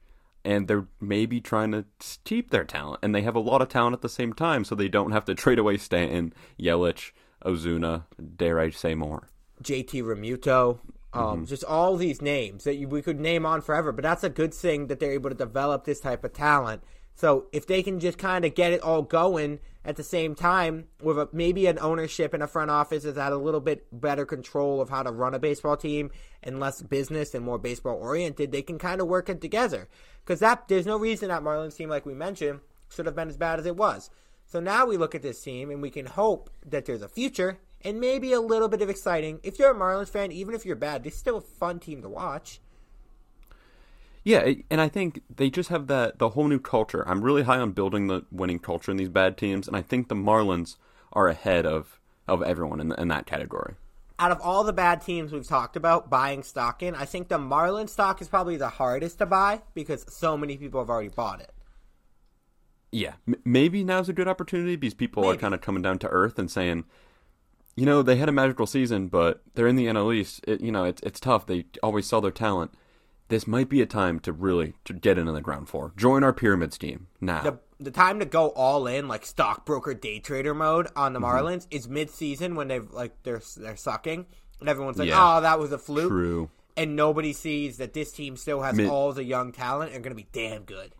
and 0.44 0.68
they're 0.68 0.86
maybe 1.00 1.40
trying 1.40 1.72
to 1.72 1.84
keep 2.24 2.50
their 2.50 2.64
talent 2.64 3.00
and 3.02 3.14
they 3.14 3.22
have 3.22 3.34
a 3.36 3.40
lot 3.40 3.62
of 3.62 3.68
talent 3.68 3.94
at 3.94 4.02
the 4.02 4.08
same 4.08 4.32
time 4.34 4.64
so 4.64 4.74
they 4.74 4.88
don't 4.88 5.12
have 5.12 5.24
to 5.26 5.34
trade 5.34 5.58
away 5.58 5.76
Stanton, 5.78 6.32
Yelich, 6.60 7.12
Ozuna, 7.44 8.04
dare 8.36 8.58
I 8.60 8.70
say 8.70 8.94
more. 8.94 9.28
JT 9.62 10.02
Realmuto, 10.02 10.80
um, 11.12 11.22
Mm-hmm. 11.22 11.44
just 11.44 11.64
all 11.64 11.96
these 11.96 12.20
names 12.20 12.64
that 12.64 12.74
you, 12.74 12.88
we 12.88 13.00
could 13.00 13.20
name 13.20 13.46
on 13.46 13.60
forever. 13.60 13.92
But 13.92 14.02
that's 14.02 14.24
a 14.24 14.28
good 14.28 14.52
thing 14.52 14.88
that 14.88 14.98
they're 14.98 15.12
able 15.12 15.30
to 15.30 15.36
develop 15.36 15.84
this 15.84 16.00
type 16.00 16.24
of 16.24 16.32
talent. 16.32 16.82
So 17.14 17.46
if 17.52 17.66
they 17.66 17.82
can 17.82 18.00
just 18.00 18.18
kind 18.18 18.44
of 18.44 18.54
get 18.54 18.72
it 18.72 18.82
all 18.82 19.02
going 19.02 19.60
at 19.84 19.96
the 19.96 20.02
same 20.02 20.34
time 20.34 20.86
with 21.00 21.18
a, 21.18 21.28
maybe 21.32 21.66
an 21.66 21.78
ownership 21.78 22.34
and 22.34 22.42
a 22.42 22.46
front 22.46 22.70
office 22.70 23.04
that's 23.04 23.18
had 23.18 23.32
a 23.32 23.36
little 23.36 23.60
bit 23.60 23.86
better 23.92 24.24
control 24.24 24.80
of 24.80 24.90
how 24.90 25.02
to 25.02 25.12
run 25.12 25.34
a 25.34 25.38
baseball 25.38 25.76
team 25.76 26.10
and 26.42 26.58
less 26.58 26.82
business 26.82 27.34
and 27.34 27.44
more 27.44 27.58
baseball 27.58 27.96
oriented, 27.96 28.50
they 28.50 28.62
can 28.62 28.78
kind 28.78 29.00
of 29.00 29.06
work 29.06 29.28
it 29.28 29.40
together. 29.40 29.88
Because 30.24 30.40
that 30.40 30.68
there's 30.68 30.86
no 30.86 30.96
reason 30.96 31.28
that 31.28 31.42
Marlins 31.42 31.76
team, 31.76 31.88
like 31.88 32.06
we 32.06 32.14
mentioned, 32.14 32.60
should 32.88 33.06
have 33.06 33.14
been 33.14 33.28
as 33.28 33.36
bad 33.36 33.58
as 33.58 33.66
it 33.66 33.76
was. 33.76 34.10
So 34.46 34.60
now 34.60 34.86
we 34.86 34.96
look 34.96 35.14
at 35.14 35.22
this 35.22 35.40
team 35.40 35.70
and 35.70 35.82
we 35.82 35.90
can 35.90 36.06
hope 36.06 36.50
that 36.66 36.84
there's 36.86 37.02
a 37.02 37.08
future 37.08 37.58
and 37.82 38.00
maybe 38.00 38.32
a 38.32 38.40
little 38.40 38.68
bit 38.68 38.82
of 38.82 38.90
exciting. 38.90 39.40
If 39.42 39.58
you're 39.58 39.70
a 39.70 39.74
Marlins 39.74 40.08
fan, 40.08 40.32
even 40.32 40.54
if 40.54 40.64
you're 40.64 40.76
bad, 40.76 41.06
it's 41.06 41.16
still 41.16 41.36
a 41.36 41.42
fun 41.42 41.78
team 41.78 42.02
to 42.02 42.08
watch. 42.08 42.60
Yeah, 44.24 44.54
and 44.70 44.80
I 44.80 44.88
think 44.88 45.20
they 45.34 45.50
just 45.50 45.68
have 45.68 45.86
that 45.88 46.18
the 46.18 46.30
whole 46.30 46.48
new 46.48 46.58
culture. 46.58 47.06
I'm 47.06 47.22
really 47.22 47.42
high 47.42 47.58
on 47.58 47.72
building 47.72 48.06
the 48.06 48.24
winning 48.32 48.58
culture 48.58 48.90
in 48.90 48.96
these 48.96 49.10
bad 49.10 49.36
teams, 49.36 49.68
and 49.68 49.76
I 49.76 49.82
think 49.82 50.08
the 50.08 50.14
Marlins 50.14 50.76
are 51.12 51.28
ahead 51.28 51.66
of 51.66 52.00
of 52.26 52.42
everyone 52.42 52.80
in, 52.80 52.92
in 52.92 53.08
that 53.08 53.26
category. 53.26 53.74
Out 54.18 54.30
of 54.30 54.40
all 54.40 54.64
the 54.64 54.72
bad 54.72 55.02
teams 55.02 55.32
we've 55.32 55.46
talked 55.46 55.76
about 55.76 56.08
buying 56.08 56.42
stock 56.42 56.82
in, 56.82 56.94
I 56.94 57.04
think 57.04 57.28
the 57.28 57.38
Marlins 57.38 57.90
stock 57.90 58.22
is 58.22 58.28
probably 58.28 58.56
the 58.56 58.68
hardest 58.70 59.18
to 59.18 59.26
buy 59.26 59.60
because 59.74 60.06
so 60.08 60.36
many 60.36 60.56
people 60.56 60.80
have 60.80 60.88
already 60.88 61.08
bought 61.08 61.40
it. 61.40 61.52
Yeah, 62.90 63.14
M- 63.28 63.34
maybe 63.44 63.84
now's 63.84 64.08
a 64.08 64.12
good 64.14 64.28
opportunity 64.28 64.76
because 64.76 64.94
people 64.94 65.28
are 65.28 65.36
kind 65.36 65.52
of 65.52 65.60
coming 65.60 65.82
down 65.82 65.98
to 65.98 66.08
earth 66.08 66.38
and 66.38 66.50
saying, 66.50 66.84
you 67.76 67.84
know, 67.84 68.02
they 68.02 68.16
had 68.16 68.28
a 68.28 68.32
magical 68.32 68.66
season, 68.66 69.08
but 69.08 69.42
they're 69.54 69.66
in 69.66 69.76
the 69.76 69.86
NL 69.86 70.14
East. 70.14 70.40
It, 70.46 70.60
you 70.62 70.72
know, 70.72 70.84
it's 70.84 71.02
it's 71.02 71.20
tough. 71.20 71.44
They 71.44 71.66
always 71.82 72.06
sell 72.06 72.22
their 72.22 72.30
talent. 72.30 72.72
This 73.28 73.46
might 73.46 73.68
be 73.68 73.80
a 73.80 73.86
time 73.86 74.20
to 74.20 74.32
really 74.32 74.74
to 74.84 74.92
get 74.92 75.16
into 75.18 75.32
the 75.32 75.40
ground 75.40 75.68
floor. 75.68 75.92
Join 75.96 76.22
our 76.22 76.32
pyramid 76.32 76.72
scheme 76.72 77.06
now. 77.20 77.42
the 77.42 77.58
the 77.80 77.90
time 77.90 78.18
to 78.20 78.24
go 78.24 78.48
all 78.50 78.86
in 78.86 79.08
like 79.08 79.26
stockbroker 79.26 79.94
day 79.94 80.18
trader 80.20 80.54
mode 80.54 80.88
on 80.94 81.12
the 81.12 81.20
Mm-hmm. 81.20 81.46
Marlins 81.46 81.66
is 81.70 81.88
mid 81.88 82.10
season 82.10 82.54
when 82.54 82.68
they've 82.68 82.90
like 82.92 83.12
they're 83.22 83.42
they're 83.56 83.76
sucking 83.76 84.26
and 84.60 84.68
everyone's 84.68 84.98
like, 84.98 85.08
Yeah. 85.08 85.38
oh, 85.38 85.40
that 85.40 85.58
was 85.58 85.72
a 85.72 85.78
fluke, 85.78 86.10
True. 86.10 86.50
and 86.76 86.94
nobody 86.96 87.32
sees 87.32 87.78
that 87.78 87.92
this 87.94 88.12
team 88.12 88.36
still 88.36 88.62
has 88.62 88.76
Mid- 88.76 88.88
all 88.88 89.12
the 89.12 89.24
young 89.24 89.52
talent 89.52 89.90
and 89.92 89.98
are 90.00 90.08
going 90.08 90.16
to 90.16 90.22
be 90.22 90.28
damn 90.32 90.62
good. 90.62 90.94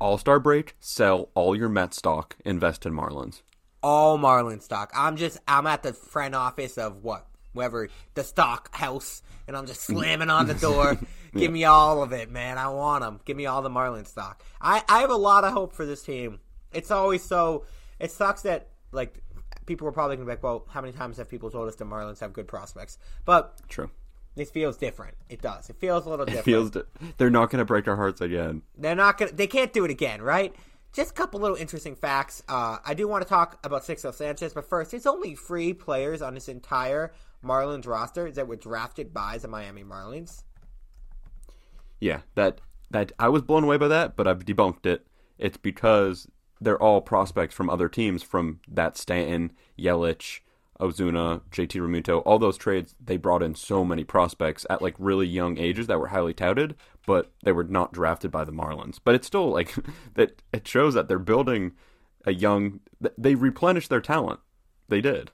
All 0.00 0.18
Star 0.18 0.38
break. 0.40 0.74
Sell 0.80 1.28
all 1.34 1.54
your 1.56 1.68
Met 1.68 1.94
stock. 1.94 2.36
Invest 2.44 2.84
in 2.86 2.92
Marlins. 2.92 3.42
All 3.82 4.18
Marlin 4.18 4.60
stock. 4.60 4.90
I'm 4.94 5.16
just 5.16 5.38
I'm 5.48 5.66
at 5.66 5.82
the 5.82 5.92
front 5.94 6.34
office 6.34 6.76
of 6.78 7.02
what 7.02 7.26
whoever 7.54 7.88
the 8.14 8.24
stock 8.24 8.74
house, 8.74 9.22
and 9.48 9.56
I'm 9.56 9.66
just 9.66 9.82
slamming 9.82 10.30
on 10.30 10.46
the 10.46 10.54
door. 10.68 10.98
Give 11.34 11.52
me 11.52 11.64
all 11.64 12.02
of 12.02 12.12
it, 12.12 12.30
man. 12.30 12.58
I 12.58 12.68
want 12.68 13.02
them. 13.02 13.20
Give 13.24 13.36
me 13.36 13.46
all 13.46 13.62
the 13.62 13.70
Marlin 13.70 14.04
stock. 14.04 14.42
I 14.60 14.82
I 14.88 15.00
have 15.00 15.10
a 15.10 15.16
lot 15.16 15.44
of 15.44 15.52
hope 15.52 15.72
for 15.72 15.86
this 15.86 16.02
team. 16.02 16.40
It's 16.72 16.90
always 16.90 17.22
so. 17.22 17.64
It 17.98 18.10
sucks 18.10 18.42
that 18.42 18.68
like 18.92 19.22
people 19.66 19.84
were 19.84 19.92
probably 19.92 20.16
gonna 20.16 20.26
be 20.26 20.32
like, 20.32 20.42
well, 20.42 20.66
how 20.70 20.80
many 20.80 20.92
times 20.92 21.18
have 21.18 21.28
people 21.28 21.50
told 21.50 21.68
us 21.68 21.76
the 21.76 21.84
Marlins 21.84 22.20
have 22.20 22.32
good 22.32 22.48
prospects? 22.48 22.98
But 23.24 23.60
True. 23.68 23.90
this 24.34 24.50
feels 24.50 24.76
different. 24.76 25.14
It 25.28 25.40
does. 25.42 25.70
It 25.70 25.76
feels 25.76 26.06
a 26.06 26.10
little 26.10 26.24
It 26.24 26.30
different. 26.32 26.44
feels 26.44 26.70
di- 26.70 26.82
they're 27.18 27.30
not 27.30 27.50
going 27.50 27.58
to 27.60 27.64
break 27.64 27.86
our 27.86 27.96
hearts 27.96 28.20
again. 28.20 28.62
They're 28.76 28.94
not 28.96 29.18
gonna. 29.18 29.32
They 29.32 29.46
can't 29.46 29.72
do 29.72 29.84
it 29.84 29.90
again, 29.90 30.22
right? 30.22 30.54
Just 30.92 31.12
a 31.12 31.14
couple 31.14 31.38
little 31.38 31.56
interesting 31.56 31.94
facts. 31.94 32.42
Uh, 32.48 32.78
I 32.84 32.94
do 32.94 33.06
want 33.06 33.22
to 33.22 33.28
talk 33.28 33.60
about 33.62 33.82
Sixto 33.84 34.12
Sanchez, 34.12 34.52
but 34.54 34.68
first, 34.68 34.90
there's 34.90 35.06
only 35.06 35.36
three 35.36 35.72
players 35.72 36.20
on 36.20 36.34
this 36.34 36.48
entire 36.48 37.12
Marlins 37.44 37.86
roster 37.86 38.30
that 38.30 38.46
were 38.46 38.56
drafted 38.56 39.12
by 39.14 39.38
the 39.38 39.48
Miami 39.48 39.84
Marlins. 39.84 40.44
Yeah, 42.00 42.20
that 42.34 42.60
that 42.90 43.12
I 43.18 43.28
was 43.28 43.42
blown 43.42 43.64
away 43.64 43.76
by 43.76 43.88
that, 43.88 44.16
but 44.16 44.26
I've 44.26 44.44
debunked 44.44 44.86
it. 44.86 45.06
It's 45.38 45.56
because 45.56 46.28
they're 46.60 46.80
all 46.80 47.00
prospects 47.00 47.54
from 47.54 47.70
other 47.70 47.88
teams 47.88 48.22
from 48.22 48.60
that 48.68 48.96
Stanton, 48.96 49.52
Yelich, 49.78 50.40
Ozuna, 50.80 51.42
JT 51.50 51.80
Realmuto, 51.80 52.22
all 52.24 52.38
those 52.38 52.56
trades, 52.56 52.94
they 53.02 53.16
brought 53.16 53.42
in 53.42 53.54
so 53.54 53.84
many 53.84 54.02
prospects 54.02 54.66
at 54.70 54.82
like 54.82 54.94
really 54.98 55.26
young 55.26 55.58
ages 55.58 55.86
that 55.86 56.00
were 56.00 56.08
highly 56.08 56.34
touted, 56.34 56.74
but 57.06 57.30
they 57.44 57.52
were 57.52 57.64
not 57.64 57.92
drafted 57.92 58.30
by 58.30 58.44
the 58.44 58.52
Marlins. 58.52 58.98
But 59.02 59.14
it's 59.14 59.26
still 59.26 59.50
like 59.50 59.74
that 60.14 60.42
it 60.52 60.66
shows 60.66 60.94
that 60.94 61.06
they're 61.08 61.18
building 61.18 61.72
a 62.26 62.32
young 62.32 62.80
they 63.16 63.34
replenished 63.34 63.88
their 63.88 64.00
talent. 64.00 64.40
They 64.88 65.00
did. 65.00 65.30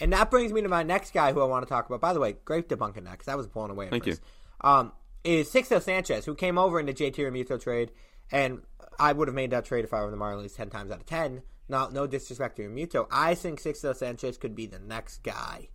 And 0.00 0.12
that 0.12 0.30
brings 0.30 0.52
me 0.52 0.62
to 0.62 0.68
my 0.68 0.82
next 0.82 1.12
guy 1.12 1.32
who 1.32 1.40
I 1.40 1.44
want 1.44 1.66
to 1.66 1.68
talk 1.68 1.86
about. 1.86 2.00
By 2.00 2.12
the 2.12 2.20
way, 2.20 2.36
great 2.44 2.68
debunking 2.68 3.04
that 3.04 3.12
because 3.12 3.28
I 3.28 3.34
was 3.34 3.46
blown 3.46 3.70
away. 3.70 3.88
Thank 3.88 4.04
first. 4.04 4.20
you. 4.62 4.70
Um, 4.70 4.92
is 5.24 5.50
Sixto 5.50 5.82
Sanchez, 5.82 6.24
who 6.24 6.34
came 6.34 6.56
over 6.58 6.78
in 6.78 6.86
the 6.86 6.94
JT 6.94 7.16
Realmuto 7.16 7.60
trade, 7.60 7.90
and 8.30 8.62
I 8.98 9.12
would 9.12 9.28
have 9.28 9.34
made 9.34 9.50
that 9.50 9.64
trade 9.64 9.84
if 9.84 9.92
I 9.92 10.02
were 10.02 10.10
the 10.10 10.16
Marlins 10.16 10.56
ten 10.56 10.70
times 10.70 10.90
out 10.90 11.00
of 11.00 11.06
ten. 11.06 11.42
No, 11.68 11.88
no 11.88 12.06
disrespect 12.06 12.56
to 12.56 12.62
Realmuto. 12.62 13.06
I 13.10 13.34
think 13.34 13.60
Sixto 13.60 13.94
Sanchez 13.94 14.38
could 14.38 14.54
be 14.54 14.66
the 14.66 14.78
next 14.78 15.22
guy 15.22 15.68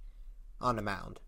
on 0.59 0.75
the 0.75 0.81
mound. 0.81 1.19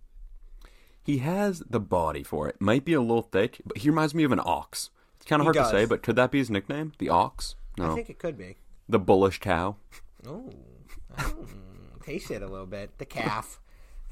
He 1.03 1.19
has 1.19 1.59
the 1.69 1.79
body 1.79 2.23
for 2.23 2.47
it. 2.49 2.59
Might 2.59 2.83
be 2.83 2.93
a 2.93 3.01
little 3.01 3.21
thick, 3.21 3.61
but 3.63 3.77
he 3.77 3.89
reminds 3.89 4.15
me 4.15 4.23
of 4.23 4.31
an 4.31 4.41
ox. 4.43 4.89
It's 5.17 5.25
kind 5.25 5.39
of 5.39 5.45
hard 5.45 5.55
does. 5.55 5.69
to 5.69 5.77
say, 5.77 5.85
but 5.85 6.01
could 6.01 6.15
that 6.15 6.31
be 6.31 6.39
his 6.39 6.49
nickname? 6.49 6.93
The 6.97 7.09
ox? 7.09 7.55
No. 7.77 7.91
I 7.91 7.95
think 7.95 8.09
it 8.09 8.17
could 8.17 8.37
be. 8.37 8.55
the 8.89 8.97
bullish 8.97 9.39
cow. 9.39 9.75
Ooh, 10.25 10.49
oh, 11.19 11.47
taste 12.05 12.31
it 12.31 12.41
a 12.41 12.47
little 12.47 12.65
bit. 12.65 12.97
The 12.97 13.05
calf. 13.05 13.59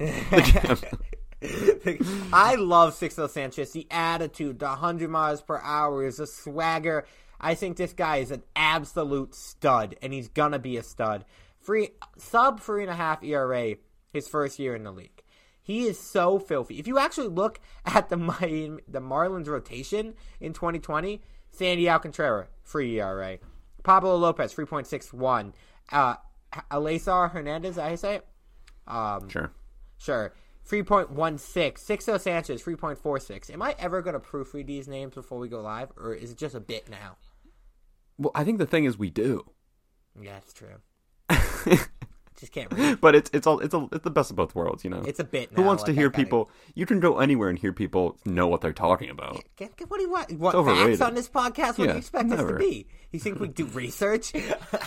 I 2.32 2.54
love 2.56 2.94
Sixto 2.94 3.28
Sanchez. 3.28 3.72
The 3.72 3.86
attitude, 3.90 4.58
the 4.58 4.66
100 4.66 5.10
miles 5.10 5.42
per 5.42 5.60
hour, 5.62 6.04
is 6.04 6.18
a 6.18 6.26
swagger. 6.26 7.04
I 7.40 7.54
think 7.54 7.76
this 7.76 7.92
guy 7.92 8.18
is 8.18 8.30
an 8.30 8.42
absolute 8.56 9.34
stud, 9.34 9.96
and 10.02 10.12
he's 10.12 10.28
gonna 10.28 10.58
be 10.58 10.76
a 10.76 10.82
stud. 10.82 11.24
Free 11.60 11.90
sub 12.16 12.60
three 12.60 12.82
and 12.82 12.90
a 12.90 12.94
half 12.94 13.22
ERA 13.22 13.74
his 14.12 14.28
first 14.28 14.58
year 14.58 14.74
in 14.74 14.84
the 14.84 14.92
league. 14.92 15.22
He 15.62 15.84
is 15.84 15.98
so 15.98 16.38
filthy. 16.38 16.78
If 16.78 16.86
you 16.86 16.98
actually 16.98 17.28
look 17.28 17.60
at 17.84 18.08
the 18.08 18.16
Miami, 18.18 18.80
the 18.88 19.00
Marlins 19.00 19.48
rotation 19.48 20.14
in 20.40 20.52
2020, 20.52 21.22
Sandy 21.50 21.88
Alcantara, 21.88 22.48
free 22.62 23.00
ERA. 23.00 23.38
Pablo 23.82 24.16
Lopez, 24.16 24.54
3.61. 24.54 25.52
Uh, 25.92 26.14
Alesar 26.70 27.30
Hernandez, 27.30 27.78
I 27.78 27.94
say 27.96 28.16
it? 28.16 28.26
Um, 28.86 29.28
Sure. 29.28 29.52
Sure. 29.98 30.32
3.16. 30.68 31.74
Sixto 31.74 32.18
Sanchez, 32.20 32.62
3.46. 32.62 33.52
Am 33.52 33.62
I 33.62 33.74
ever 33.78 34.02
going 34.02 34.14
to 34.14 34.20
proofread 34.20 34.66
these 34.66 34.88
names 34.88 35.14
before 35.14 35.38
we 35.38 35.48
go 35.48 35.60
live, 35.60 35.92
or 35.96 36.14
is 36.14 36.30
it 36.30 36.38
just 36.38 36.54
a 36.54 36.60
bit 36.60 36.88
now? 36.88 37.16
Well, 38.18 38.32
I 38.34 38.44
think 38.44 38.58
the 38.58 38.66
thing 38.66 38.84
is 38.84 38.96
we 38.98 39.10
do. 39.10 39.44
Yeah, 40.20 40.36
it's 40.38 40.52
true. 40.52 40.76
just 42.38 42.52
can't 42.52 42.72
read. 42.72 43.00
But 43.00 43.14
it's 43.14 43.30
it's 43.32 43.46
all 43.46 43.58
it's 43.60 43.74
a, 43.74 43.88
it's 43.92 44.04
the 44.04 44.10
best 44.10 44.30
of 44.30 44.36
both 44.36 44.54
worlds, 44.54 44.84
you 44.84 44.90
know. 44.90 45.02
It's 45.06 45.18
a 45.18 45.24
bit 45.24 45.50
Who 45.54 45.62
wants 45.62 45.82
to 45.84 45.90
like, 45.90 45.98
I 45.98 46.00
hear 46.00 46.10
gotta- 46.10 46.24
people? 46.24 46.50
You 46.74 46.86
can 46.86 47.00
go 47.00 47.18
anywhere 47.18 47.48
and 47.48 47.58
hear 47.58 47.72
people 47.72 48.16
know 48.24 48.46
what 48.46 48.60
they're 48.60 48.72
talking 48.72 49.10
about. 49.10 49.42
Get, 49.56 49.76
get, 49.76 49.90
what 49.90 49.98
do 49.98 50.04
you 50.04 50.10
want? 50.12 50.30
What 50.38 50.52
facts 50.64 51.00
on 51.00 51.14
this 51.14 51.28
podcast? 51.28 51.78
What 51.78 51.86
do 51.86 51.92
you 51.92 51.98
expect 51.98 52.30
us 52.32 52.46
to 52.48 52.56
be? 52.56 52.86
You 53.10 53.18
think 53.18 53.40
we 53.40 53.48
do 53.48 53.66
research? 53.66 54.32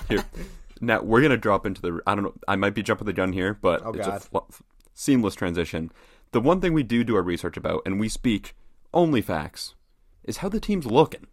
Now 0.82 1.02
we're 1.02 1.22
gonna 1.22 1.38
drop 1.38 1.66
into 1.66 1.82
the. 1.82 2.00
I 2.08 2.16
don't 2.16 2.24
know. 2.24 2.34
I 2.48 2.56
might 2.56 2.74
be 2.74 2.84
jumping 2.84 3.06
the 3.06 3.14
gun 3.14 3.34
here, 3.34 3.54
but 3.62 3.82
Oh, 3.86 3.92
it's 3.92 4.08
God. 4.08 4.18
a 4.18 4.20
fl- 4.20 4.62
seamless 4.94 5.36
transition. 5.36 5.92
The 6.32 6.42
one 6.42 6.60
thing 6.62 6.74
we 6.74 6.84
do 6.84 7.04
do 7.04 7.16
our 7.16 7.22
research 7.22 7.58
about, 7.58 7.82
and 7.86 8.00
we 8.00 8.10
speak 8.10 8.56
only 8.94 9.22
facts, 9.22 9.76
is 10.24 10.38
how 10.38 10.50
the 10.50 10.60
team's 10.60 10.86
looking. 10.86 11.28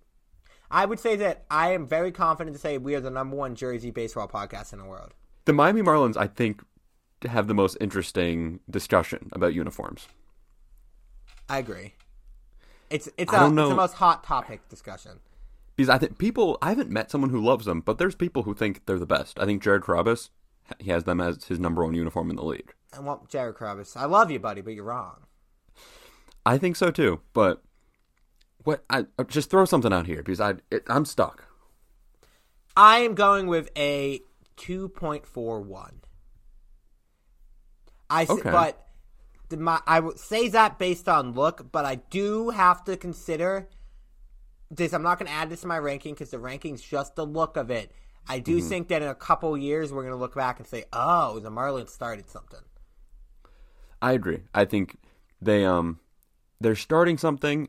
I 0.70 0.86
would 0.86 0.98
say 0.98 1.14
that 1.16 1.44
I 1.50 1.72
am 1.72 1.86
very 1.86 2.10
confident 2.12 2.54
to 2.56 2.60
say 2.60 2.78
we 2.78 2.94
are 2.94 3.00
the 3.00 3.10
number 3.10 3.36
one 3.36 3.54
Jersey 3.54 3.90
baseball 3.90 4.28
podcast 4.28 4.72
in 4.72 4.78
the 4.78 4.84
world. 4.84 5.12
The 5.44 5.52
Miami 5.52 5.82
Marlins, 5.82 6.16
I 6.16 6.26
think, 6.26 6.62
have 7.24 7.46
the 7.46 7.54
most 7.54 7.76
interesting 7.80 8.60
discussion 8.68 9.28
about 9.32 9.54
uniforms. 9.54 10.08
I 11.48 11.58
agree. 11.58 11.94
It's 12.90 13.08
it's 13.16 13.32
a, 13.32 13.46
it's 13.46 13.54
the 13.54 13.74
most 13.74 13.94
hot 13.94 14.24
topic 14.24 14.68
discussion. 14.68 15.20
Because 15.76 15.88
I 15.88 15.98
think 15.98 16.18
people, 16.18 16.56
I 16.62 16.68
haven't 16.68 16.90
met 16.90 17.10
someone 17.10 17.30
who 17.30 17.40
loves 17.44 17.64
them, 17.64 17.80
but 17.80 17.98
there's 17.98 18.14
people 18.14 18.44
who 18.44 18.54
think 18.54 18.86
they're 18.86 18.98
the 18.98 19.06
best. 19.06 19.38
I 19.40 19.44
think 19.44 19.62
Jared 19.62 19.82
Carabas, 19.82 20.30
he 20.78 20.90
has 20.90 21.04
them 21.04 21.20
as 21.20 21.44
his 21.44 21.58
number 21.58 21.84
one 21.84 21.94
uniform 21.94 22.30
in 22.30 22.36
the 22.36 22.44
league. 22.44 22.72
I 22.92 23.00
want 23.00 23.28
Jared 23.28 23.56
Kravis. 23.56 23.96
I 23.96 24.04
love 24.04 24.30
you, 24.30 24.38
buddy, 24.38 24.60
but 24.60 24.74
you're 24.74 24.84
wrong. 24.84 25.24
I 26.46 26.58
think 26.58 26.76
so 26.76 26.90
too, 26.90 27.20
but 27.32 27.62
what? 28.62 28.84
I 28.88 29.06
uh, 29.18 29.24
just 29.24 29.50
throw 29.50 29.64
something 29.64 29.92
out 29.92 30.06
here 30.06 30.18
because 30.18 30.40
I 30.40 30.54
it, 30.70 30.84
I'm 30.88 31.04
stuck. 31.06 31.44
I 32.76 32.98
am 32.98 33.14
going 33.14 33.46
with 33.46 33.70
a 33.76 34.20
2.41. 34.58 35.90
I 38.10 38.22
s- 38.22 38.30
Okay. 38.30 38.50
but 38.50 38.86
the, 39.48 39.56
my, 39.56 39.80
I 39.86 40.00
would 40.00 40.18
say 40.18 40.48
that 40.48 40.78
based 40.78 41.08
on 41.08 41.32
look, 41.32 41.72
but 41.72 41.84
I 41.84 41.96
do 41.96 42.50
have 42.50 42.84
to 42.84 42.96
consider 42.96 43.68
this. 44.76 44.92
I'm 44.92 45.02
not 45.02 45.18
going 45.18 45.26
to 45.28 45.32
add 45.34 45.50
this 45.50 45.62
to 45.62 45.66
my 45.66 45.78
ranking 45.78 46.14
because 46.14 46.30
the 46.30 46.38
ranking's 46.38 46.82
just 46.82 47.16
the 47.16 47.26
look 47.26 47.56
of 47.56 47.70
it. 47.70 47.92
I 48.28 48.38
do 48.38 48.58
Mm-hmm. 48.58 48.68
think 48.68 48.88
that 48.88 49.02
in 49.02 49.08
a 49.08 49.14
couple 49.14 49.56
years 49.58 49.92
we're 49.92 50.02
going 50.02 50.14
to 50.14 50.18
look 50.18 50.34
back 50.34 50.58
and 50.58 50.66
say, 50.66 50.84
"Oh, 50.92 51.38
the 51.40 51.50
Marlins 51.50 51.90
started 51.90 52.28
something." 52.30 52.60
I 54.00 54.12
agree. 54.12 54.40
I 54.54 54.64
think 54.64 54.96
they 55.40 55.64
um 55.64 56.00
they're 56.60 56.74
starting 56.76 57.18
something. 57.18 57.68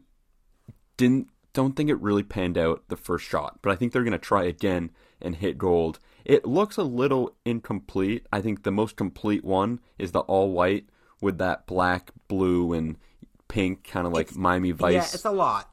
Didn't 0.98 1.30
don't 1.54 1.76
think 1.76 1.89
it 1.89 2.00
really 2.02 2.24
panned 2.24 2.58
out 2.58 2.84
the 2.89 2.98
first 2.98 3.26
shot, 3.26 3.60
but 3.62 3.72
I 3.72 3.76
think 3.76 3.91
they're 3.94 4.04
gonna 4.04 4.18
try 4.18 4.44
again 4.44 4.91
and 5.22 5.36
hit 5.36 5.58
gold. 5.58 6.00
It 6.26 6.46
looks 6.46 6.78
a 6.78 6.84
little 6.84 7.36
incomplete. 7.46 8.26
I 8.34 8.41
think 8.41 8.63
the 8.63 8.72
most 8.72 8.96
complete 8.96 9.44
one 9.46 9.80
is 9.98 10.12
the 10.12 10.22
all 10.22 10.52
white 10.52 10.86
with 11.22 11.38
that 11.38 11.65
black, 11.68 12.12
blue, 12.28 12.74
and 12.74 12.98
pink 13.48 13.84
kind 13.84 14.08
of 14.08 14.13
like 14.13 14.28
It's- 14.28 14.38
Miami 14.38 14.72
Vice. 14.72 14.94
Yeah, 14.94 15.04
it's 15.04 15.26
a 15.26 15.32
lot. 15.32 15.72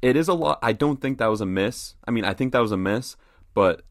It 0.00 0.16
is 0.16 0.28
a 0.28 0.34
lot. 0.34 0.58
I 0.62 0.72
don't 0.72 1.00
think 1.00 1.18
that 1.18 1.26
was 1.26 1.40
a 1.40 1.46
miss. 1.46 1.94
I 2.06 2.10
mean, 2.10 2.24
I 2.24 2.34
think 2.34 2.52
that 2.52 2.62
was 2.62 2.72
a 2.72 2.76
miss, 2.76 3.16
but 3.54 3.82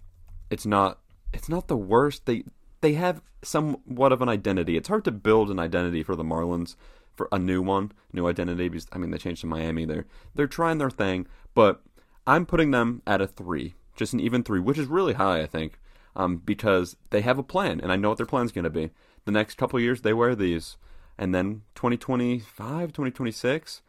it's 0.50 0.66
not. 0.66 1.00
It's 1.34 1.50
not 1.50 1.68
the 1.68 1.78
worst. 1.78 2.26
They 2.26 2.44
they 2.82 2.94
have 2.94 3.22
somewhat 3.44 4.12
of 4.12 4.22
an 4.22 4.30
identity. 4.30 4.78
It's 4.78 4.88
hard 4.88 5.06
to 5.06 5.12
build 5.12 5.52
an 5.52 5.60
identity 5.60 6.04
for 6.04 6.16
the 6.16 6.24
Marlins 6.24 6.76
for 7.16 7.28
a 7.32 7.40
new 7.40 7.62
one, 7.62 7.92
new 8.14 8.28
identity. 8.28 8.70
Because 8.70 8.88
I 8.92 8.98
mean, 8.98 9.12
they 9.12 9.18
changed 9.18 9.42
to 9.42 9.48
Miami. 9.48 9.86
They're 9.86 10.06
they're 10.36 10.48
trying 10.48 10.78
their 10.78 10.90
thing, 10.90 11.28
but 11.54 11.82
I'm 12.26 12.46
putting 12.46 12.72
them 12.72 13.02
at 13.06 13.22
a 13.22 13.28
three, 13.28 13.76
just 13.96 14.14
an 14.14 14.20
even 14.20 14.44
three, 14.44 14.60
which 14.60 14.78
is 14.78 14.88
really 14.88 15.14
high, 15.14 15.42
I 15.42 15.48
think, 15.48 15.80
um, 16.16 16.38
because 16.38 16.96
they 17.10 17.22
have 17.22 17.38
a 17.38 17.44
plan, 17.44 17.80
and 17.82 17.92
I 17.92 17.96
know 17.96 18.10
what 18.10 18.18
their 18.18 18.26
plan's 18.26 18.52
going 18.52 18.64
to 18.64 18.70
be. 18.70 18.92
The 19.26 19.32
next 19.32 19.56
couple 19.58 19.80
years, 19.80 20.02
they 20.02 20.14
wear 20.14 20.36
these, 20.36 20.78
and 21.18 21.36
then 21.36 21.64
2025, 21.76 22.90
2026 22.90 23.82